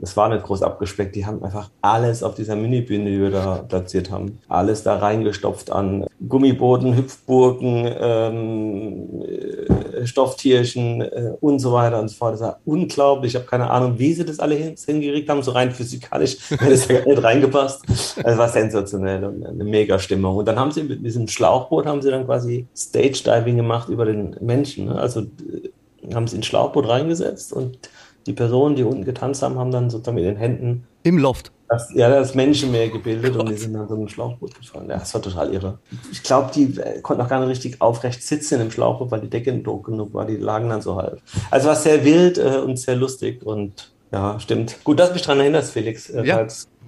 es 0.00 0.16
war 0.16 0.28
nicht 0.28 0.44
groß 0.44 0.62
abgespeckt. 0.62 1.14
Die 1.14 1.24
haben 1.24 1.42
einfach 1.42 1.70
alles 1.80 2.22
auf 2.22 2.34
dieser 2.34 2.56
Minibühne, 2.56 3.10
die 3.10 3.20
wir 3.20 3.30
da 3.30 3.64
platziert 3.68 4.10
haben, 4.10 4.38
alles 4.48 4.82
da 4.82 4.96
reingestopft 4.96 5.70
an 5.70 6.06
Gummiboden, 6.28 6.96
Hüpfburgen, 6.96 7.94
ähm, 7.98 9.22
äh, 9.22 10.06
Stofftierchen 10.06 11.00
äh, 11.00 11.32
und 11.40 11.60
so 11.60 11.72
weiter 11.72 12.00
und 12.00 12.08
so 12.08 12.16
fort. 12.16 12.34
Das 12.34 12.40
war 12.40 12.60
unglaublich. 12.64 13.32
Ich 13.32 13.36
habe 13.36 13.46
keine 13.46 13.70
Ahnung, 13.70 13.98
wie 13.98 14.12
sie 14.12 14.24
das 14.24 14.40
alle 14.40 14.54
hingekriegt 14.54 15.28
haben. 15.28 15.42
So 15.42 15.52
rein 15.52 15.70
physikalisch 15.70 16.38
hätte 16.50 16.72
es 16.72 16.88
ja 16.88 17.04
nicht 17.04 17.22
reingepasst. 17.22 17.84
Es 17.88 18.38
war 18.38 18.48
sensationell 18.48 19.24
und 19.24 19.46
eine 19.46 19.64
mega 19.64 19.98
Stimmung. 19.98 20.36
Und 20.36 20.46
dann 20.46 20.58
haben 20.58 20.72
sie 20.72 20.82
mit 20.82 21.04
diesem 21.04 21.28
Schlauchboot 21.28 21.86
haben 21.86 22.02
sie 22.02 22.10
dann 22.10 22.26
quasi 22.26 22.66
Stage 22.76 23.22
Diving 23.24 23.56
gemacht 23.56 23.88
über 23.88 24.04
den 24.04 24.36
Menschen. 24.40 24.86
Ne? 24.86 24.96
Also 24.96 25.20
äh, 25.20 26.14
haben 26.14 26.26
sie 26.26 26.36
ins 26.36 26.46
Schlauchboot 26.46 26.88
reingesetzt 26.88 27.52
und 27.52 27.78
die 28.26 28.32
Personen, 28.32 28.76
die 28.76 28.84
unten 28.84 29.04
getanzt 29.04 29.42
haben, 29.42 29.58
haben 29.58 29.70
dann 29.70 29.90
sozusagen 29.90 30.16
mit 30.16 30.24
den 30.24 30.36
Händen. 30.36 30.86
Im 31.02 31.18
Loft. 31.18 31.52
Das, 31.68 31.92
ja, 31.94 32.08
das 32.08 32.34
Menschenmeer 32.34 32.88
gebildet 32.88 33.36
und 33.36 33.48
die 33.48 33.56
sind 33.56 33.72
dann 33.72 33.88
so 33.88 33.94
ein 33.94 34.08
Schlauchboot 34.08 34.54
gefahren. 34.54 34.86
Ja, 34.88 34.98
das 34.98 35.14
war 35.14 35.22
total 35.22 35.52
irre. 35.52 35.78
Ich 36.12 36.22
glaube, 36.22 36.50
die 36.54 36.78
äh, 36.78 37.00
konnten 37.00 37.22
auch 37.22 37.28
gar 37.28 37.40
nicht 37.40 37.48
richtig 37.48 37.80
aufrecht 37.80 38.22
sitzen 38.22 38.60
im 38.60 38.70
Schlauchboot, 38.70 39.10
weil 39.10 39.20
die 39.20 39.30
Decke 39.30 39.62
hoch 39.66 39.82
genug 39.82 40.12
war. 40.12 40.26
Die 40.26 40.36
lagen 40.36 40.68
dann 40.68 40.82
so 40.82 40.96
halb. 40.96 41.20
Also 41.50 41.68
war 41.68 41.76
sehr 41.76 42.04
wild 42.04 42.38
äh, 42.38 42.58
und 42.58 42.78
sehr 42.78 42.96
lustig 42.96 43.44
und 43.44 43.92
ja, 44.12 44.38
stimmt. 44.38 44.76
Gut, 44.84 45.00
dass 45.00 45.08
du 45.08 45.14
mich 45.14 45.22
daran 45.22 45.40
erinnerst, 45.40 45.72
Felix. 45.72 46.10
Äh, 46.10 46.24
ja, 46.24 46.46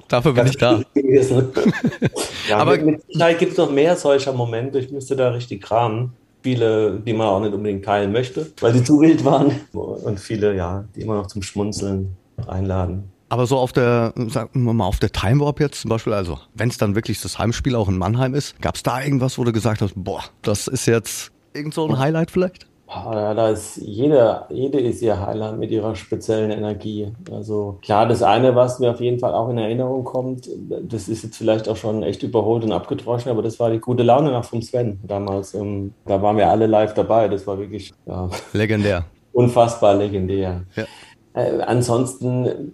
dafür 0.09 0.33
bin 0.33 0.47
ich 0.47 0.57
da. 0.59 0.83
ja, 2.49 2.59
Aber 2.59 2.77
mit, 2.77 2.87
mit 2.87 3.13
Sicherheit 3.13 3.39
gibt 3.39 3.53
es 3.53 3.59
noch 3.59 3.73
mehr 3.73 3.97
solcher 3.97 4.33
Momente. 4.33 4.79
Ich 4.79 4.93
müsste 4.93 5.17
da 5.17 5.31
richtig 5.31 5.63
kramen 5.63 6.13
viele, 6.47 7.01
die 7.01 7.13
man 7.13 7.27
auch 7.27 7.41
nicht 7.41 7.53
unbedingt 7.55 7.85
teilen 7.85 8.13
möchte, 8.13 8.53
weil 8.61 8.73
sie 8.73 8.85
zu 8.85 9.01
wild 9.01 9.25
waren. 9.25 9.51
Und 9.73 10.21
viele, 10.21 10.55
ja, 10.55 10.85
die 10.95 11.01
immer 11.01 11.17
noch 11.17 11.27
zum 11.27 11.43
Schmunzeln 11.43 12.15
einladen. 12.47 13.11
Aber 13.31 13.49
so 13.49 13.57
auf 13.57 13.73
der, 13.73 14.15
sagen 14.29 14.65
wir 14.65 14.73
mal, 14.73 14.85
auf 14.85 15.01
der 15.01 15.11
Time 15.11 15.41
Warp 15.41 15.59
jetzt 15.59 15.81
zum 15.81 15.89
Beispiel, 15.89 16.13
also 16.13 16.39
wenn 16.55 16.69
es 16.69 16.79
dann 16.79 16.95
wirklich 16.95 17.21
das 17.21 17.41
Heimspiel 17.41 17.75
auch 17.75 17.89
in 17.89 17.99
Mannheim 17.99 18.35
ist, 18.35 18.61
gab 18.61 18.77
es 18.77 18.85
da 18.85 19.03
irgendwas, 19.03 19.39
wo 19.39 19.43
du 19.43 19.51
gesagt 19.51 19.83
hast, 19.83 19.95
boah, 19.97 20.23
das 20.43 20.69
ist 20.69 20.87
jetzt 20.87 21.33
irgend 21.53 21.75
so 21.75 21.85
ein 21.89 21.99
Highlight 21.99 22.31
vielleicht? 22.31 22.69
Ja, 22.89 23.35
da 23.35 23.49
ist 23.51 23.79
jede, 23.79 24.47
jede 24.49 24.79
ist 24.79 25.03
ihr 25.03 25.21
Highlight 25.21 25.59
mit 25.59 25.71
ihrer 25.73 25.97
speziellen 25.97 26.53
Energie. 26.53 27.13
Also 27.33 27.79
klar, 27.83 28.07
das 28.07 28.23
eine, 28.23 28.55
was 28.55 28.79
mir 28.79 28.91
auf 28.91 29.01
jeden 29.01 29.19
Fall 29.19 29.35
auch 29.35 29.49
in 29.49 29.59
Erinnerung 29.59 30.05
kommt, 30.05 30.49
das 30.83 31.09
ist 31.09 31.25
jetzt 31.25 31.37
vielleicht 31.37 31.69
auch 31.69 31.77
schon 31.77 32.05
echt 32.05 32.23
überholt 32.23 32.63
und 32.63 32.71
abgedroschen, 32.71 33.31
aber 33.31 33.43
das 33.43 33.59
war 33.59 33.71
die 33.71 33.81
gute 33.81 34.05
Laune 34.05 34.31
nach 34.31 34.45
vom 34.45 34.63
Sven 34.63 35.01
damals. 35.03 35.55
Ähm, 35.55 35.95
da 36.07 36.23
waren 36.23 36.37
wir 36.37 36.49
alle 36.49 36.67
live 36.67 36.95
dabei. 36.95 37.27
Das 37.29 37.47
war 37.47 37.59
wirklich 37.59 37.93
ja, 38.07 38.31
legendär. 38.53 39.05
Unfassbar 39.33 39.97
legendär. 39.97 40.63
Ja. 40.77 40.85
Äh, 41.35 41.63
ansonsten 41.63 42.73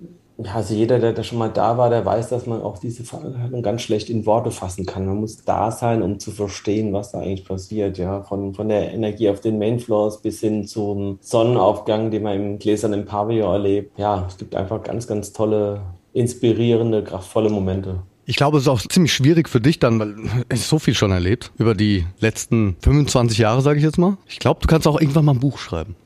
also 0.53 0.75
jeder, 0.75 0.99
der 0.99 1.13
da 1.13 1.23
schon 1.23 1.39
mal 1.39 1.51
da 1.51 1.77
war, 1.79 1.91
der 1.91 2.05
weiß, 2.05 2.29
dass 2.29 2.47
man 2.47 2.63
auch 2.63 2.79
diese 2.79 3.05
Veranstaltung 3.05 3.63
ganz 3.63 3.83
schlecht 3.83 4.11
in 4.11 4.27
Worte 4.27 4.51
fassen 4.51 4.87
kann. 4.87 5.07
Man 5.07 5.17
muss 5.17 5.45
da 5.45 5.71
sein, 5.71 6.03
um 6.03 6.19
zu 6.19 6.31
verstehen, 6.31 6.93
was 6.93 7.13
da 7.13 7.21
eigentlich 7.21 7.45
passiert. 7.45 7.99
Ja, 7.99 8.23
von, 8.23 8.55
von 8.55 8.69
der 8.69 8.93
Energie 8.93 9.29
auf 9.29 9.41
den 9.41 9.59
Mainfloors 9.59 10.23
bis 10.23 10.41
hin 10.41 10.67
zum 10.67 11.19
Sonnenaufgang, 11.21 12.11
den 12.11 12.23
man 12.23 12.37
im 12.37 12.59
gläsernen 12.59 13.05
Pavillon 13.05 13.53
erlebt. 13.53 13.99
Ja, 13.99 14.27
es 14.29 14.37
gibt 14.37 14.55
einfach 14.55 14.83
ganz, 14.83 15.07
ganz 15.07 15.33
tolle, 15.33 15.83
inspirierende, 16.13 17.05
kraftvolle 17.05 17.51
Momente. 17.51 18.03
Ich 18.25 18.37
glaube, 18.37 18.59
es 18.59 18.65
ist 18.65 18.69
auch 18.69 18.81
ziemlich 18.81 19.13
schwierig 19.13 19.49
für 19.49 19.61
dich 19.61 19.81
dann, 19.81 19.99
weil 19.99 20.15
ich 20.53 20.63
so 20.63 20.79
viel 20.79 20.95
schon 20.95 21.11
erlebt 21.11 21.51
über 21.59 21.75
die 21.75 22.07
letzten 22.21 22.77
25 22.81 23.39
Jahre, 23.39 23.63
sage 23.63 23.79
ich 23.79 23.85
jetzt 23.85 23.99
mal. 23.99 24.17
Ich 24.29 24.39
glaube, 24.39 24.61
du 24.61 24.69
kannst 24.69 24.87
auch 24.87 25.01
irgendwann 25.01 25.25
mal 25.25 25.33
ein 25.33 25.41
Buch 25.41 25.59
schreiben. 25.59 25.97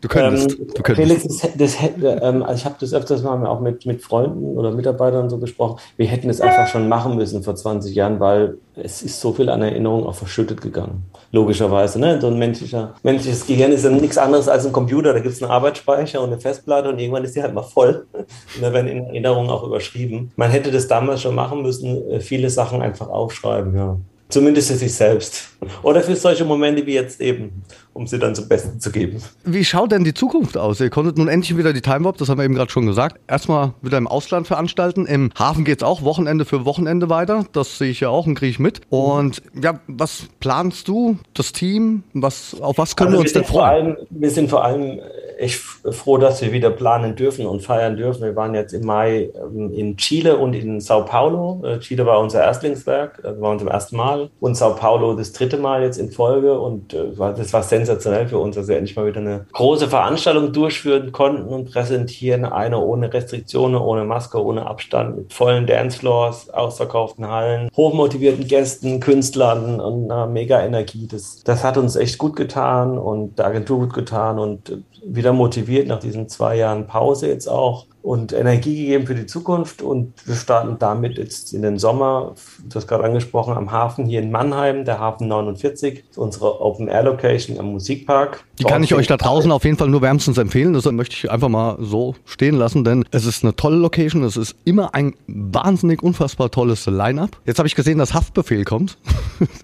Du 0.00 0.08
könntest. 0.08 0.58
Ähm, 0.58 0.66
du 0.74 0.82
könntest. 0.82 1.08
Felix, 1.08 1.56
das, 1.56 1.76
das, 1.76 2.22
ähm, 2.22 2.42
also 2.42 2.54
ich 2.54 2.64
habe 2.64 2.76
das 2.80 2.94
öfters 2.94 3.22
mal 3.22 3.46
auch 3.46 3.60
mit, 3.60 3.86
mit 3.86 4.02
Freunden 4.02 4.56
oder 4.56 4.70
Mitarbeitern 4.70 5.28
so 5.28 5.38
besprochen. 5.38 5.80
Wir 5.96 6.06
hätten 6.06 6.30
es 6.30 6.40
einfach 6.40 6.68
schon 6.68 6.88
machen 6.88 7.16
müssen 7.16 7.42
vor 7.42 7.56
20 7.56 7.94
Jahren, 7.94 8.20
weil 8.20 8.58
es 8.76 9.02
ist 9.02 9.20
so 9.20 9.32
viel 9.32 9.48
an 9.48 9.62
Erinnerung 9.62 10.06
auch 10.06 10.14
verschüttet 10.14 10.60
gegangen. 10.60 11.04
Logischerweise. 11.32 11.98
Ne? 11.98 12.20
So 12.20 12.28
ein 12.28 12.38
menschlicher, 12.38 12.94
menschliches 13.02 13.46
Gehirn 13.46 13.72
ist 13.72 13.84
ja 13.84 13.90
nichts 13.90 14.18
anderes 14.18 14.48
als 14.48 14.66
ein 14.66 14.72
Computer. 14.72 15.12
Da 15.12 15.20
gibt 15.20 15.34
es 15.34 15.42
einen 15.42 15.50
Arbeitsspeicher 15.50 16.20
und 16.20 16.32
eine 16.32 16.40
Festplatte 16.40 16.88
und 16.88 16.98
irgendwann 16.98 17.24
ist 17.24 17.34
die 17.34 17.42
halt 17.42 17.54
mal 17.54 17.62
voll. 17.62 18.06
Und 18.12 18.62
da 18.62 18.72
werden 18.72 18.88
Erinnerungen 18.88 19.50
auch 19.50 19.64
überschrieben. 19.64 20.32
Man 20.36 20.50
hätte 20.50 20.70
das 20.70 20.88
damals 20.88 21.22
schon 21.22 21.34
machen 21.34 21.62
müssen, 21.62 22.10
äh, 22.10 22.20
viele 22.20 22.50
Sachen 22.50 22.82
einfach 22.82 23.08
aufschreiben, 23.08 23.74
ja. 23.74 23.96
Zumindest 24.28 24.70
für 24.70 24.76
sich 24.76 24.94
selbst. 24.94 25.56
Oder 25.82 26.02
für 26.02 26.14
solche 26.14 26.44
Momente 26.44 26.86
wie 26.86 26.94
jetzt 26.94 27.20
eben, 27.20 27.64
um 27.92 28.06
sie 28.06 28.18
dann 28.18 28.34
zum 28.34 28.48
Besten 28.48 28.78
zu 28.78 28.92
geben. 28.92 29.20
Wie 29.44 29.64
schaut 29.64 29.90
denn 29.92 30.04
die 30.04 30.14
Zukunft 30.14 30.56
aus? 30.56 30.80
Ihr 30.80 30.90
konntet 30.90 31.18
nun 31.18 31.28
endlich 31.28 31.56
wieder 31.56 31.72
die 31.72 31.80
Time 31.80 32.04
Warp, 32.04 32.16
das 32.18 32.28
haben 32.28 32.38
wir 32.38 32.44
eben 32.44 32.54
gerade 32.54 32.70
schon 32.70 32.86
gesagt, 32.86 33.18
erstmal 33.26 33.74
wieder 33.82 33.98
im 33.98 34.06
Ausland 34.06 34.46
veranstalten. 34.46 35.06
Im 35.06 35.30
Hafen 35.36 35.64
geht 35.64 35.78
es 35.78 35.82
auch 35.82 36.02
Wochenende 36.02 36.44
für 36.44 36.64
Wochenende 36.64 37.10
weiter. 37.10 37.44
Das 37.52 37.78
sehe 37.78 37.90
ich 37.90 38.00
ja 38.00 38.08
auch 38.08 38.26
und 38.26 38.36
kriege 38.36 38.50
ich 38.50 38.58
mit. 38.58 38.80
Und 38.88 39.42
ja, 39.60 39.80
was 39.88 40.28
planst 40.38 40.86
du, 40.86 41.18
das 41.34 41.52
Team? 41.52 42.04
Was, 42.14 42.56
auf 42.60 42.78
was 42.78 42.94
können 42.94 43.08
also 43.08 43.18
wir 43.18 43.22
uns 43.22 43.32
denn 43.32 43.44
freuen? 43.44 43.68
Allem, 43.68 43.96
wir 44.10 44.30
sind 44.30 44.50
vor 44.50 44.64
allem 44.64 45.00
echt 45.38 45.60
froh, 45.60 46.18
dass 46.18 46.42
wir 46.42 46.52
wieder 46.52 46.70
planen 46.70 47.14
dürfen 47.14 47.46
und 47.46 47.62
feiern 47.62 47.96
dürfen. 47.96 48.22
Wir 48.22 48.36
waren 48.36 48.54
jetzt 48.54 48.74
im 48.74 48.84
Mai 48.84 49.30
ähm, 49.34 49.72
in 49.72 49.96
Chile 49.96 50.36
und 50.36 50.54
in 50.54 50.80
Sao 50.80 51.04
Paulo. 51.04 51.62
Äh, 51.64 51.78
Chile 51.78 52.04
war 52.04 52.18
unser 52.18 52.42
Erstlingswerk, 52.42 53.20
das 53.22 53.40
war 53.40 53.52
unser 53.52 53.70
erstes 53.70 53.92
Mal. 53.92 54.30
Und 54.40 54.56
Sao 54.56 54.74
Paulo 54.74 55.14
das 55.14 55.32
dritte 55.32 55.47
Mal 55.56 55.82
jetzt 55.82 55.98
in 55.98 56.10
Folge. 56.10 56.58
Und 56.58 56.92
äh, 56.92 57.12
das 57.16 57.52
war 57.52 57.62
sensationell 57.62 58.28
für 58.28 58.38
uns, 58.38 58.56
dass 58.56 58.68
wir 58.68 58.76
endlich 58.76 58.96
mal 58.96 59.06
wieder 59.06 59.20
eine 59.20 59.46
große 59.52 59.88
Veranstaltung 59.88 60.52
durchführen 60.52 61.12
konnten 61.12 61.48
und 61.48 61.72
präsentieren. 61.72 62.44
Eine 62.44 62.78
ohne 62.78 63.12
Restriktionen, 63.12 63.80
ohne 63.80 64.04
Maske, 64.04 64.44
ohne 64.44 64.66
Abstand, 64.66 65.16
mit 65.16 65.32
vollen 65.32 65.66
Dancefloors, 65.66 66.50
ausverkauften 66.50 67.28
Hallen, 67.28 67.70
hochmotivierten 67.76 68.46
Gästen, 68.46 69.00
Künstlern 69.00 69.80
und 69.80 70.10
einer 70.10 70.26
mega 70.26 70.60
Energie. 70.60 71.06
Das, 71.06 71.42
das 71.44 71.64
hat 71.64 71.78
uns 71.78 71.96
echt 71.96 72.18
gut 72.18 72.36
getan 72.36 72.98
und 72.98 73.38
der 73.38 73.46
Agentur 73.46 73.80
gut 73.80 73.94
getan 73.94 74.38
und 74.38 74.70
äh, 74.70 74.76
wieder 75.04 75.32
motiviert 75.32 75.86
nach 75.88 76.00
diesen 76.00 76.28
zwei 76.28 76.56
Jahren 76.56 76.86
Pause 76.86 77.28
jetzt 77.28 77.48
auch 77.48 77.86
und 78.08 78.32
Energie 78.32 78.74
gegeben 78.74 79.06
für 79.06 79.14
die 79.14 79.26
Zukunft. 79.26 79.82
Und 79.82 80.14
wir 80.24 80.34
starten 80.34 80.76
damit 80.78 81.18
jetzt 81.18 81.52
in 81.52 81.60
den 81.60 81.78
Sommer, 81.78 82.34
du 82.66 82.76
hast 82.76 82.86
gerade 82.86 83.04
angesprochen, 83.04 83.54
am 83.54 83.70
Hafen 83.70 84.06
hier 84.06 84.22
in 84.22 84.30
Mannheim, 84.30 84.84
der 84.84 84.98
Hafen 84.98 85.28
49, 85.28 86.04
unsere 86.16 86.60
Open-Air-Location 86.60 87.58
am 87.58 87.72
Musikpark. 87.72 88.44
Die 88.58 88.64
kann 88.64 88.82
ich 88.82 88.94
euch 88.94 89.08
da 89.08 89.16
draußen 89.16 89.52
auf 89.52 89.64
jeden 89.64 89.76
Fall 89.76 89.88
nur 89.88 90.00
wärmstens 90.00 90.38
empfehlen. 90.38 90.72
Das 90.72 90.84
möchte 90.86 91.16
ich 91.16 91.30
einfach 91.30 91.50
mal 91.50 91.76
so 91.80 92.14
stehen 92.24 92.56
lassen, 92.56 92.82
denn 92.82 93.04
es 93.10 93.26
ist 93.26 93.44
eine 93.44 93.54
tolle 93.54 93.76
Location. 93.76 94.22
Es 94.22 94.36
ist 94.36 94.56
immer 94.64 94.94
ein 94.94 95.14
wahnsinnig 95.26 96.02
unfassbar 96.02 96.50
tolles 96.50 96.86
Line-Up. 96.86 97.36
Jetzt 97.44 97.58
habe 97.58 97.66
ich 97.66 97.74
gesehen, 97.74 97.98
dass 97.98 98.14
Haftbefehl 98.14 98.64
kommt. 98.64 98.96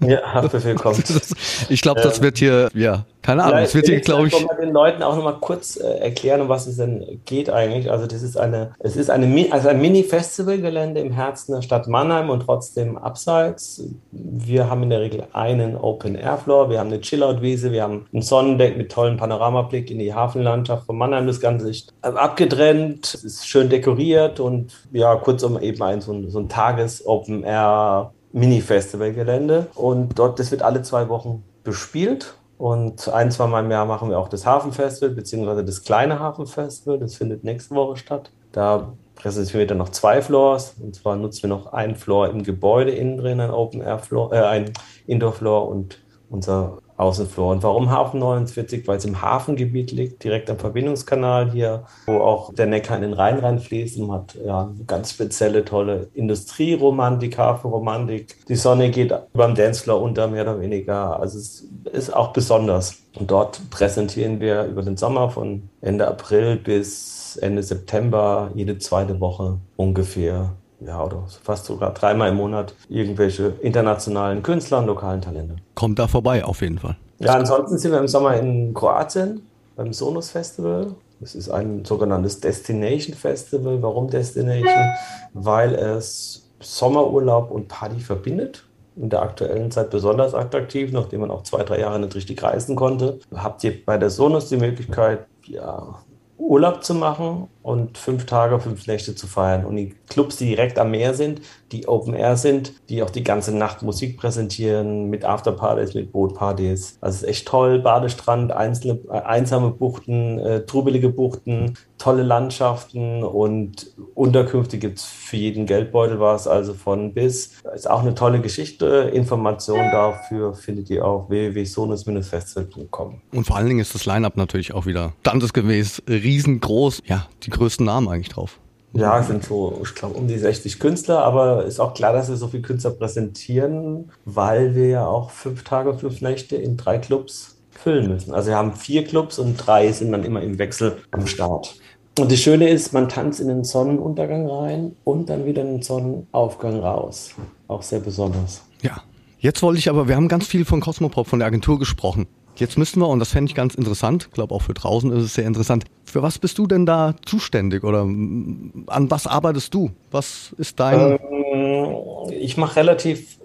Ja, 0.05 0.21
Haftbefehl 0.33 0.75
kommt. 0.75 1.03
ich 1.69 1.81
glaube, 1.81 2.01
das 2.01 2.21
wird 2.21 2.37
hier, 2.37 2.69
ja, 2.73 3.05
keine 3.25 3.43
Ahnung, 3.43 3.59
es 3.59 3.73
wird 3.73 3.87
hier, 3.87 4.01
glaube 4.01 4.27
ich. 4.27 4.39
Ich 4.39 4.47
den 4.59 4.71
Leuten 4.71 5.01
auch 5.01 5.15
nochmal 5.15 5.37
kurz 5.41 5.77
äh, 5.77 5.97
erklären, 5.97 6.41
um 6.41 6.49
was 6.49 6.67
es 6.67 6.77
denn 6.77 7.21
geht 7.25 7.49
eigentlich. 7.49 7.89
Also, 7.89 8.05
das 8.05 8.21
ist 8.21 8.37
eine, 8.37 8.73
es 8.77 8.95
ist 8.95 9.09
eine, 9.09 9.51
also 9.51 9.67
ein 9.67 9.81
Mini-Festivalgelände 9.81 11.01
im 11.01 11.11
Herzen 11.11 11.53
der 11.53 11.63
Stadt 11.63 11.87
Mannheim 11.87 12.29
und 12.29 12.41
trotzdem 12.41 12.99
abseits. 12.99 13.83
Wir 14.11 14.69
haben 14.69 14.83
in 14.83 14.91
der 14.91 15.01
Regel 15.01 15.23
einen 15.33 15.75
Open-Air-Floor, 15.75 16.69
wir 16.69 16.79
haben 16.79 16.87
eine 16.89 17.01
Chillout-Wiese, 17.01 17.71
wir 17.71 17.81
haben 17.81 18.05
ein 18.13 18.21
Sonnendeck 18.21 18.77
mit 18.77 18.91
tollem 18.91 19.17
Panoramablick 19.17 19.89
in 19.89 19.97
die 19.97 20.13
Hafenlandschaft 20.13 20.85
von 20.85 20.95
Mannheim. 20.95 21.25
Das 21.25 21.39
Ganze 21.39 21.67
ist 21.67 21.91
abgetrennt, 22.03 23.15
ist 23.15 23.47
schön 23.47 23.69
dekoriert 23.69 24.39
und 24.39 24.87
ja, 24.91 25.15
kurzum 25.15 25.59
eben 25.59 25.81
ein 25.81 26.01
so 26.01 26.13
ein, 26.13 26.29
so 26.29 26.37
ein 26.37 26.47
Tages-Open-Air 26.47 28.11
Mini-Festivalgelände. 28.33 29.65
Und 29.73 30.19
dort, 30.19 30.39
das 30.39 30.51
wird 30.51 30.61
alle 30.61 30.83
zwei 30.83 31.09
Wochen 31.09 31.43
bespielt. 31.63 32.35
Und 32.57 33.09
ein, 33.09 33.31
zwei 33.31 33.47
Mal 33.47 33.65
im 33.65 33.71
Jahr 33.71 33.85
machen 33.85 34.09
wir 34.09 34.17
auch 34.17 34.29
das 34.29 34.45
Hafenfestival, 34.45 35.13
beziehungsweise 35.13 35.65
das 35.65 35.83
kleine 35.83 36.19
Hafenfestival. 36.19 36.99
Das 36.99 37.15
findet 37.15 37.43
nächste 37.43 37.75
Woche 37.75 37.97
statt. 37.97 38.31
Da 38.51 38.93
präsentieren 39.15 39.59
wir 39.59 39.67
dann 39.67 39.77
noch 39.79 39.89
zwei 39.89 40.21
Floors. 40.21 40.75
Und 40.81 40.95
zwar 40.95 41.17
nutzen 41.17 41.43
wir 41.43 41.49
noch 41.49 41.73
einen 41.73 41.95
Floor 41.95 42.29
im 42.29 42.43
Gebäude 42.43 42.91
innen 42.91 43.17
drin, 43.17 43.41
ein 43.41 43.51
Open 43.51 43.81
Air 43.81 43.99
Floor, 43.99 44.31
äh, 44.31 44.39
ein 44.39 44.71
Indoor 45.05 45.33
Floor 45.33 45.67
und 45.67 46.01
unser 46.29 46.79
Außenflur. 46.97 47.49
Und 47.49 47.63
warum 47.63 47.89
Hafen 47.89 48.19
49? 48.19 48.87
Weil 48.87 48.97
es 48.97 49.05
im 49.05 49.21
Hafengebiet 49.21 49.91
liegt, 49.91 50.23
direkt 50.23 50.49
am 50.49 50.57
Verbindungskanal 50.57 51.51
hier, 51.51 51.83
wo 52.05 52.19
auch 52.19 52.53
der 52.53 52.67
Neckar 52.67 52.97
in 52.97 53.03
den 53.03 53.13
Rhein 53.13 53.39
reinfließt 53.39 53.99
und 53.99 54.11
hat 54.11 54.35
ja 54.35 54.71
ganz 54.87 55.11
spezielle, 55.11 55.65
tolle 55.65 56.07
Industrieromantik, 56.13 57.37
Hafenromantik. 57.37 58.45
Die 58.47 58.55
Sonne 58.55 58.91
geht 58.91 59.13
beim 59.33 59.55
Dancefloor 59.55 60.01
unter, 60.01 60.27
mehr 60.27 60.43
oder 60.43 60.59
weniger. 60.59 61.19
Also 61.19 61.37
es 61.37 61.67
ist 61.91 62.15
auch 62.15 62.33
besonders. 62.33 62.97
Und 63.17 63.31
dort 63.31 63.69
präsentieren 63.69 64.39
wir 64.39 64.65
über 64.65 64.81
den 64.81 64.97
Sommer 64.97 65.29
von 65.29 65.69
Ende 65.81 66.07
April 66.07 66.57
bis 66.57 67.37
Ende 67.37 67.63
September 67.63 68.51
jede 68.55 68.77
zweite 68.77 69.19
Woche 69.19 69.59
ungefähr 69.75 70.55
ja, 70.79 71.03
oder 71.03 71.23
fast 71.43 71.65
sogar 71.65 71.93
dreimal 71.93 72.29
im 72.29 72.35
Monat 72.35 72.75
irgendwelche 72.89 73.53
internationalen 73.61 74.43
Künstler 74.43 74.79
und 74.79 74.87
lokalen 74.87 75.21
Talente. 75.21 75.55
Kommt 75.73 75.99
da 75.99 76.07
vorbei, 76.07 76.43
auf 76.43 76.61
jeden 76.61 76.79
Fall. 76.79 76.97
Ja, 77.19 77.35
ansonsten 77.35 77.77
sind 77.77 77.91
wir 77.91 77.99
im 77.99 78.07
Sommer 78.07 78.35
in 78.35 78.73
Kroatien 78.73 79.41
beim 79.75 79.93
Sonos 79.93 80.31
Festival. 80.31 80.95
Das 81.19 81.33
ist 81.33 81.49
ein 81.49 81.85
sogenanntes 81.85 82.41
Destination 82.41 83.15
Festival. 83.15 83.81
Warum 83.81 84.09
Destination? 84.09 84.91
Weil 85.33 85.73
es 85.75 86.49
Sommerurlaub 86.59 87.51
und 87.51 87.67
Party 87.67 87.99
verbindet. 87.99 88.65
In 88.97 89.09
der 89.09 89.21
aktuellen 89.21 89.71
Zeit 89.71 89.89
besonders 89.89 90.33
attraktiv, 90.33 90.93
nachdem 90.93 91.21
man 91.21 91.31
auch 91.31 91.43
zwei, 91.43 91.63
drei 91.63 91.79
Jahre 91.79 91.99
nicht 91.99 92.15
richtig 92.15 92.41
reisen 92.41 92.77
konnte. 92.77 93.19
Habt 93.33 93.63
ihr 93.63 93.85
bei 93.85 93.97
der 93.97 94.09
Sonos 94.09 94.47
die 94.47 94.57
Möglichkeit, 94.57 95.25
ja, 95.43 95.99
Urlaub 96.37 96.83
zu 96.83 96.93
machen 96.93 97.49
und 97.65 97.97
fünf 97.97 98.27
Tage, 98.27 98.59
fünf 98.59 98.85
Nächte 98.85 99.15
zu 99.15 99.25
feiern. 99.25 99.65
Und 99.65 99.75
die 99.75 99.95
Clubs, 100.07 100.37
die 100.37 100.45
direkt 100.45 100.77
am 100.77 100.91
Meer 100.91 101.15
sind, 101.15 101.41
die 101.71 101.87
Open 101.87 102.13
Air 102.13 102.37
sind, 102.37 102.73
die 102.89 103.01
auch 103.01 103.09
die 103.09 103.23
ganze 103.23 103.57
Nacht 103.57 103.81
Musik 103.81 104.17
präsentieren, 104.17 105.09
mit 105.09 105.25
Afterpartys, 105.25 105.95
mit 105.95 106.11
Bootpartys. 106.11 106.99
Also 107.01 107.15
es 107.15 107.23
ist 107.23 107.27
echt 107.27 107.47
toll. 107.47 107.79
Badestrand, 107.79 108.51
einzelne, 108.51 108.99
äh, 109.09 109.19
einsame 109.19 109.71
Buchten, 109.71 110.37
äh, 110.37 110.65
trubelige 110.67 111.09
Buchten, 111.09 111.73
tolle 111.97 112.21
Landschaften 112.21 113.23
und 113.23 113.95
Unterkünfte 114.13 114.77
gibt 114.77 114.99
es 114.99 115.05
für 115.05 115.37
jeden 115.37 115.65
Geldbeutel 115.65 116.19
was, 116.19 116.47
also 116.47 116.75
von 116.75 117.15
bis. 117.15 117.53
Ist 117.73 117.89
auch 117.89 118.01
eine 118.01 118.13
tolle 118.13 118.41
Geschichte. 118.41 119.09
Informationen 119.11 119.89
dafür 119.91 120.53
findet 120.53 120.91
ihr 120.91 121.03
auf 121.03 121.29
www.sonus-festival.com. 121.29 123.21
Und 123.33 123.47
vor 123.47 123.55
allen 123.55 123.67
Dingen 123.67 123.79
ist 123.79 123.95
das 123.95 124.05
Line-Up 124.05 124.37
natürlich 124.37 124.73
auch 124.73 124.85
wieder 124.85 125.13
standesgemäß 125.21 126.03
riesengroß. 126.07 127.01
Ja, 127.05 127.27
die 127.41 127.54
größten 127.55 127.85
Namen 127.85 128.07
eigentlich 128.07 128.29
drauf. 128.29 128.59
Ja, 128.93 129.19
es 129.19 129.27
sind 129.27 129.43
so, 129.43 129.81
ich 129.83 129.93
glaube, 129.93 130.15
um 130.15 130.27
die 130.27 130.37
60 130.37 130.79
Künstler, 130.79 131.19
aber 131.23 131.65
ist 131.65 131.81
auch 131.81 131.93
klar, 131.93 132.13
dass 132.13 132.29
wir 132.29 132.37
so 132.37 132.47
viele 132.47 132.63
Künstler 132.63 132.91
präsentieren, 132.91 134.11
weil 134.23 134.73
wir 134.73 134.87
ja 134.87 135.05
auch 135.05 135.31
fünf 135.31 135.65
Tage, 135.65 135.93
fünf 135.97 136.21
Nächte 136.21 136.55
in 136.55 136.77
drei 136.77 136.97
Clubs 136.97 137.57
füllen 137.71 138.07
müssen. 138.07 138.33
Also 138.33 138.49
wir 138.49 138.55
haben 138.55 138.73
vier 138.73 139.03
Clubs 139.03 139.37
und 139.37 139.57
drei 139.57 139.91
sind 139.91 140.13
dann 140.13 140.23
immer 140.23 140.41
im 140.41 140.57
Wechsel 140.59 140.97
am 141.11 141.27
Start. 141.27 141.75
Und 142.17 142.31
das 142.31 142.39
Schöne 142.39 142.69
ist, 142.69 142.93
man 142.93 143.09
tanzt 143.09 143.41
in 143.41 143.49
den 143.49 143.65
Sonnenuntergang 143.65 144.47
rein 144.47 144.95
und 145.03 145.29
dann 145.29 145.45
wieder 145.45 145.63
in 145.63 145.67
den 145.67 145.81
Sonnenaufgang 145.81 146.79
raus. 146.79 147.31
Auch 147.67 147.81
sehr 147.81 147.99
besonders. 147.99 148.61
Ja. 148.81 149.01
Jetzt 149.39 149.61
wollte 149.61 149.77
ich 149.77 149.89
aber, 149.89 150.07
wir 150.07 150.15
haben 150.15 150.27
ganz 150.27 150.47
viel 150.47 150.65
von 150.65 150.79
Cosmopop, 150.79 151.27
von 151.27 151.37
der 151.37 151.47
Agentur 151.47 151.77
gesprochen. 151.77 152.25
Jetzt 152.57 152.77
müssten 152.77 152.99
wir, 152.99 153.07
und 153.07 153.19
das 153.19 153.31
fände 153.31 153.49
ich 153.49 153.55
ganz 153.55 153.75
interessant, 153.75 154.27
ich 154.29 154.33
glaube 154.33 154.53
auch 154.53 154.61
für 154.61 154.73
draußen 154.73 155.11
ist 155.11 155.23
es 155.23 155.33
sehr 155.33 155.45
interessant, 155.45 155.85
für 156.05 156.23
was 156.23 156.39
bist 156.39 156.57
du 156.57 156.67
denn 156.67 156.85
da 156.85 157.15
zuständig 157.25 157.83
oder 157.83 158.01
an 158.01 159.07
was 159.09 159.27
arbeitest 159.27 159.73
du? 159.73 159.91
Was 160.11 160.53
ist 160.57 160.79
dein... 160.79 161.19
Ähm, 161.19 161.95
ich 162.31 162.57
mache 162.57 162.77
relativ, 162.77 163.39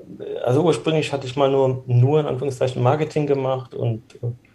also 0.45 0.63
ursprünglich 0.63 1.13
hatte 1.13 1.27
ich 1.27 1.37
mal 1.37 1.51
nur, 1.51 1.83
nur 1.87 2.21
in 2.21 2.27
Anführungszeichen 2.27 2.83
Marketing 2.83 3.27
gemacht 3.27 3.75
und 3.75 4.03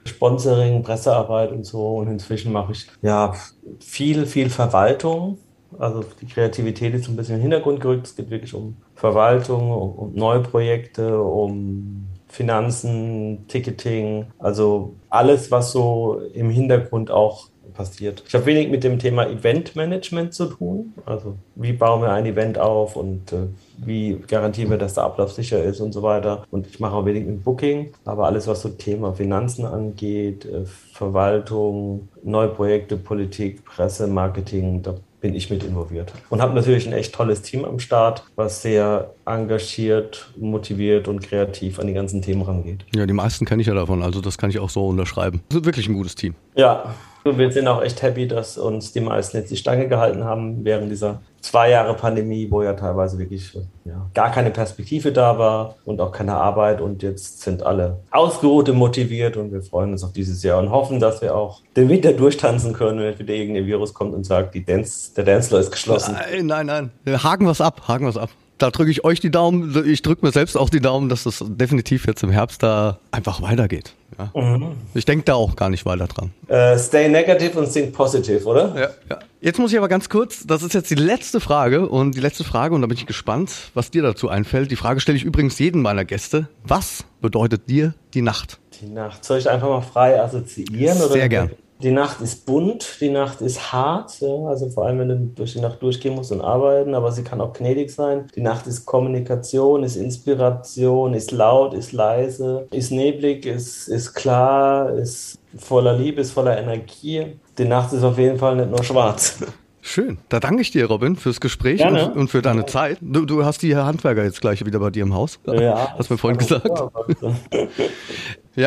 Sponsoring, 0.05 0.83
Pressearbeit 0.83 1.51
und 1.51 1.65
so. 1.65 1.97
Und 1.97 2.07
inzwischen 2.07 2.51
mache 2.51 2.73
ich 2.73 2.87
ja 3.01 3.33
viel, 3.79 4.25
viel 4.25 4.49
Verwaltung. 4.49 5.37
Also 5.77 6.03
die 6.21 6.27
Kreativität 6.27 6.93
ist 6.93 7.07
ein 7.07 7.15
bisschen 7.15 7.35
in 7.35 7.41
den 7.41 7.51
Hintergrund 7.51 7.81
gerückt. 7.81 8.07
Es 8.07 8.15
geht 8.15 8.29
wirklich 8.29 8.53
um 8.53 8.77
Verwaltung, 8.95 9.71
um, 9.71 9.91
um 9.91 10.13
neue 10.13 10.39
Projekte, 10.39 11.19
um 11.19 12.07
Finanzen, 12.35 13.45
Ticketing, 13.47 14.25
also 14.39 14.93
alles, 15.09 15.51
was 15.51 15.71
so 15.71 16.21
im 16.33 16.49
Hintergrund 16.49 17.09
auch 17.09 17.47
passiert. 17.73 18.23
Ich 18.27 18.33
habe 18.33 18.45
wenig 18.45 18.69
mit 18.69 18.83
dem 18.83 18.99
Thema 18.99 19.27
Eventmanagement 19.27 20.33
zu 20.33 20.45
tun. 20.45 20.93
Also 21.05 21.35
wie 21.55 21.73
bauen 21.73 22.01
wir 22.01 22.11
ein 22.11 22.25
Event 22.25 22.57
auf 22.57 22.95
und 22.95 23.31
äh, 23.31 23.47
wie 23.77 24.17
garantieren 24.27 24.71
wir, 24.71 24.77
dass 24.77 24.95
der 24.95 25.03
Ablauf 25.03 25.31
sicher 25.31 25.63
ist 25.63 25.79
und 25.79 25.91
so 25.91 26.01
weiter. 26.01 26.45
Und 26.51 26.67
ich 26.67 26.79
mache 26.79 26.95
auch 26.95 27.05
wenig 27.05 27.25
mit 27.25 27.43
Booking, 27.43 27.91
aber 28.05 28.25
alles, 28.25 28.47
was 28.47 28.61
so 28.61 28.69
Thema 28.69 29.13
Finanzen 29.13 29.65
angeht, 29.65 30.45
äh, 30.45 30.65
Verwaltung, 30.65 32.09
neue 32.23 32.49
Projekte, 32.49 32.97
Politik, 32.97 33.63
Presse, 33.65 34.07
Marketing, 34.07 34.81
da 34.81 34.95
bin 35.25 35.33
ich 35.33 35.49
mit 35.49 35.63
involviert. 35.63 36.13
Und 36.29 36.39
habe 36.39 36.53
natürlich 36.53 36.85
ein 36.85 36.93
echt 36.93 37.15
tolles 37.15 37.41
Team 37.41 37.65
am 37.65 37.79
Start, 37.79 38.23
was 38.35 38.61
sehr 38.61 39.15
engagiert, 39.25 40.31
motiviert 40.37 41.07
und 41.07 41.19
kreativ 41.19 41.79
an 41.79 41.87
die 41.87 41.93
ganzen 41.93 42.21
Themen 42.21 42.43
rangeht. 42.43 42.85
Ja, 42.95 43.07
die 43.07 43.13
meisten 43.13 43.43
kenne 43.43 43.63
ich 43.63 43.67
ja 43.67 43.73
davon, 43.73 44.03
also 44.03 44.21
das 44.21 44.37
kann 44.37 44.51
ich 44.51 44.59
auch 44.59 44.69
so 44.69 44.87
unterschreiben. 44.87 45.41
Ist 45.49 45.65
wirklich 45.65 45.89
ein 45.89 45.95
gutes 45.95 46.13
Team. 46.13 46.35
Ja, 46.53 46.93
wir 47.25 47.51
sind 47.51 47.67
auch 47.67 47.81
echt 47.81 48.01
happy, 48.01 48.27
dass 48.27 48.57
uns 48.57 48.91
die 48.91 48.99
meisten 48.99 49.37
jetzt 49.37 49.49
die 49.49 49.57
Stange 49.57 49.87
gehalten 49.87 50.23
haben 50.23 50.63
während 50.63 50.91
dieser 50.91 51.21
zwei 51.41 51.71
Jahre 51.71 51.95
Pandemie, 51.95 52.47
wo 52.51 52.61
ja 52.61 52.73
teilweise 52.73 53.17
wirklich 53.17 53.51
ja, 53.83 54.07
gar 54.13 54.31
keine 54.31 54.51
Perspektive 54.51 55.11
da 55.11 55.37
war 55.39 55.75
und 55.85 55.99
auch 56.01 56.11
keine 56.11 56.35
Arbeit. 56.35 56.81
Und 56.81 57.01
jetzt 57.01 57.41
sind 57.41 57.63
alle 57.63 57.97
ausgeruht 58.11 58.69
und 58.69 58.77
motiviert 58.77 59.37
und 59.37 59.51
wir 59.51 59.63
freuen 59.63 59.91
uns 59.91 60.03
auf 60.03 60.13
dieses 60.13 60.43
Jahr 60.43 60.59
und 60.59 60.69
hoffen, 60.69 60.99
dass 60.99 61.21
wir 61.21 61.35
auch 61.35 61.61
den 61.75 61.89
Winter 61.89 62.13
durchtanzen 62.13 62.73
können, 62.73 62.99
wenn 62.99 63.17
wieder 63.17 63.33
irgendein 63.33 63.65
Virus 63.65 63.93
kommt 63.93 64.13
und 64.13 64.23
sagt, 64.23 64.55
Dance, 64.67 65.11
der 65.15 65.23
Dancefloor 65.23 65.61
ist 65.61 65.71
geschlossen. 65.71 66.15
Nein, 66.31 66.45
nein, 66.45 66.91
nein. 67.05 67.23
Haken 67.23 67.47
was 67.47 67.59
ab, 67.59 67.87
haken 67.87 68.05
was 68.05 68.17
ab 68.17 68.29
da 68.57 68.71
drücke 68.71 68.91
ich 68.91 69.03
euch 69.03 69.19
die 69.19 69.31
Daumen. 69.31 69.85
Ich 69.85 70.01
drücke 70.01 70.25
mir 70.25 70.31
selbst 70.31 70.57
auch 70.57 70.69
die 70.69 70.79
Daumen, 70.79 71.09
dass 71.09 71.23
das 71.23 71.43
definitiv 71.45 72.07
jetzt 72.07 72.23
im 72.23 72.29
Herbst 72.29 72.63
da 72.63 72.99
einfach 73.11 73.41
weitergeht. 73.41 73.93
Ja. 74.17 74.31
Mhm. 74.39 74.71
Ich 74.93 75.05
denke 75.05 75.25
da 75.25 75.35
auch 75.35 75.55
gar 75.55 75.69
nicht 75.69 75.85
weiter 75.85 76.07
dran. 76.07 76.31
Uh, 76.49 76.77
stay 76.77 77.09
negative 77.09 77.59
und 77.59 77.71
think 77.71 77.93
positive, 77.93 78.45
oder? 78.45 78.73
Ja, 78.75 78.89
ja. 79.09 79.19
Jetzt 79.41 79.59
muss 79.59 79.71
ich 79.71 79.77
aber 79.77 79.87
ganz 79.87 80.09
kurz, 80.09 80.47
das 80.47 80.63
ist 80.63 80.73
jetzt 80.73 80.89
die 80.89 80.95
letzte 80.95 81.39
Frage 81.39 81.87
und 81.87 82.15
die 82.15 82.19
letzte 82.19 82.43
Frage, 82.43 82.73
und 82.73 82.81
da 82.81 82.87
bin 82.87 82.97
ich 82.97 83.05
gespannt, 83.05 83.51
was 83.73 83.91
dir 83.91 84.01
dazu 84.01 84.29
einfällt. 84.29 84.71
Die 84.71 84.75
Frage 84.75 84.99
stelle 84.99 85.17
ich 85.17 85.23
übrigens 85.23 85.59
jedem 85.59 85.81
meiner 85.81 86.05
Gäste. 86.05 86.47
Was 86.63 87.05
bedeutet 87.21 87.69
dir 87.69 87.93
die 88.13 88.21
Nacht? 88.21 88.59
Die 88.81 88.87
Nacht. 88.87 89.23
Soll 89.23 89.37
ich 89.37 89.49
einfach 89.49 89.69
mal 89.69 89.81
frei 89.81 90.19
assoziieren? 90.19 90.97
Sehr 90.97 91.05
oder? 91.05 91.29
gern. 91.29 91.51
Die 91.81 91.91
Nacht 91.91 92.21
ist 92.21 92.45
bunt, 92.45 92.99
die 93.01 93.09
Nacht 93.09 93.41
ist 93.41 93.73
hart, 93.73 94.21
ja, 94.21 94.33
also 94.47 94.69
vor 94.69 94.85
allem, 94.85 94.99
wenn 94.99 95.09
du 95.09 95.15
durch 95.35 95.53
die 95.53 95.59
Nacht 95.59 95.81
durchgehen 95.81 96.15
musst 96.15 96.31
und 96.31 96.39
arbeiten, 96.39 96.95
aber 96.95 97.11
sie 97.11 97.23
kann 97.23 97.41
auch 97.41 97.51
gnädig 97.51 97.91
sein. 97.91 98.27
Die 98.33 98.41
Nacht 98.41 98.65
ist 98.65 98.85
Kommunikation, 98.85 99.83
ist 99.83 99.97
Inspiration, 99.97 101.13
ist 101.13 101.31
laut, 101.31 101.73
ist 101.73 101.91
leise, 101.91 102.67
ist 102.71 102.91
neblig, 102.91 103.45
ist, 103.45 103.89
ist 103.89 104.13
klar, 104.13 104.93
ist 104.93 105.37
voller 105.57 105.97
Liebe, 105.97 106.21
ist 106.21 106.31
voller 106.31 106.57
Energie. 106.57 107.35
Die 107.57 107.65
Nacht 107.65 107.91
ist 107.91 108.03
auf 108.03 108.17
jeden 108.17 108.37
Fall 108.37 108.55
nicht 108.55 108.69
nur 108.69 108.83
schwarz. 108.83 109.39
Schön. 109.81 110.17
Da 110.29 110.39
danke 110.39 110.63
ich 110.63 110.71
dir, 110.71 110.87
Robin, 110.87 111.15
fürs 111.15 111.39
Gespräch 111.39 111.85
und, 111.85 112.15
und, 112.15 112.27
für 112.29 112.41
deine 112.41 112.65
Zeit. 112.65 112.97
Du, 113.01 113.23
du, 113.25 113.45
hast 113.45 113.61
die 113.61 113.75
Handwerker 113.75 114.23
jetzt 114.23 114.41
gleich 114.41 114.65
wieder 114.65 114.79
bei 114.79 114.89
dir 114.89 115.03
im 115.03 115.13
Haus. 115.13 115.39
Ja. 115.45 115.93
Hast 115.95 116.09
mir 116.09 116.17
vorhin 116.17 116.39
gesagt. 116.39 116.67
Ja, 116.67 116.89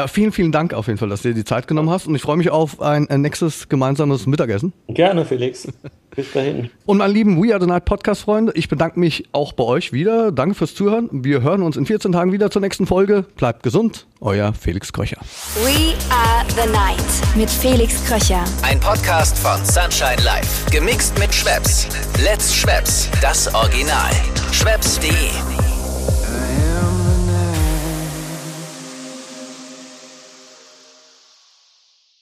vielen, 0.07 0.33
vielen 0.33 0.53
Dank 0.53 0.75
auf 0.75 0.87
jeden 0.87 0.99
Fall, 0.99 1.09
dass 1.09 1.23
du 1.23 1.29
dir 1.29 1.35
die 1.35 1.45
Zeit 1.45 1.67
genommen 1.67 1.91
hast 1.91 2.07
und 2.07 2.15
ich 2.15 2.23
freue 2.23 2.37
mich 2.37 2.51
auf 2.51 2.81
ein, 2.81 3.09
ein 3.09 3.23
nächstes 3.23 3.69
gemeinsames 3.69 4.27
Mittagessen. 4.27 4.73
Gerne, 4.89 5.25
Felix. 5.25 5.69
Bis 6.15 6.33
dahin. 6.33 6.71
Und 6.87 6.99
meine 6.99 7.13
lieben 7.13 7.41
We 7.41 7.53
Are 7.53 7.61
the 7.61 7.67
Night 7.69 7.85
Podcast-Freunde, 7.85 8.53
ich 8.57 8.69
bedanke 8.69 8.99
mich 8.99 9.29
auch 9.33 9.53
bei 9.53 9.63
euch 9.63 9.93
wieder. 9.93 10.33
Danke 10.33 10.57
fürs 10.57 10.75
Zuhören. 10.75 11.09
Wir 11.13 11.43
hören 11.43 11.63
uns 11.63 11.77
in 11.77 11.87
14 11.87 12.11
Tagen 12.11 12.33
wieder 12.33 12.51
zur 12.51 12.61
nächsten 12.61 12.87
Folge. 12.87 13.25
Bleibt 13.37 13.63
gesund. 13.63 14.07
Euer 14.21 14.53
Felix 14.53 14.93
Kröcher. 14.93 15.19
We 15.63 15.95
Are 16.11 16.45
the 16.49 16.69
Night 16.73 17.37
mit 17.37 17.49
Felix 17.49 18.05
Kröcher. 18.05 18.43
Ein 18.63 18.81
Podcast 18.81 19.39
von 19.39 19.65
Sunshine 19.65 20.21
Life. 20.25 20.69
Gemixt 20.73 21.17
mit 21.21 21.33
Schwepps. 21.33 21.87
Let's 22.25 22.53
Schwepps. 22.53 23.09
Das 23.21 23.55
Original. 23.55 24.11
Schwepps.de 24.51 25.68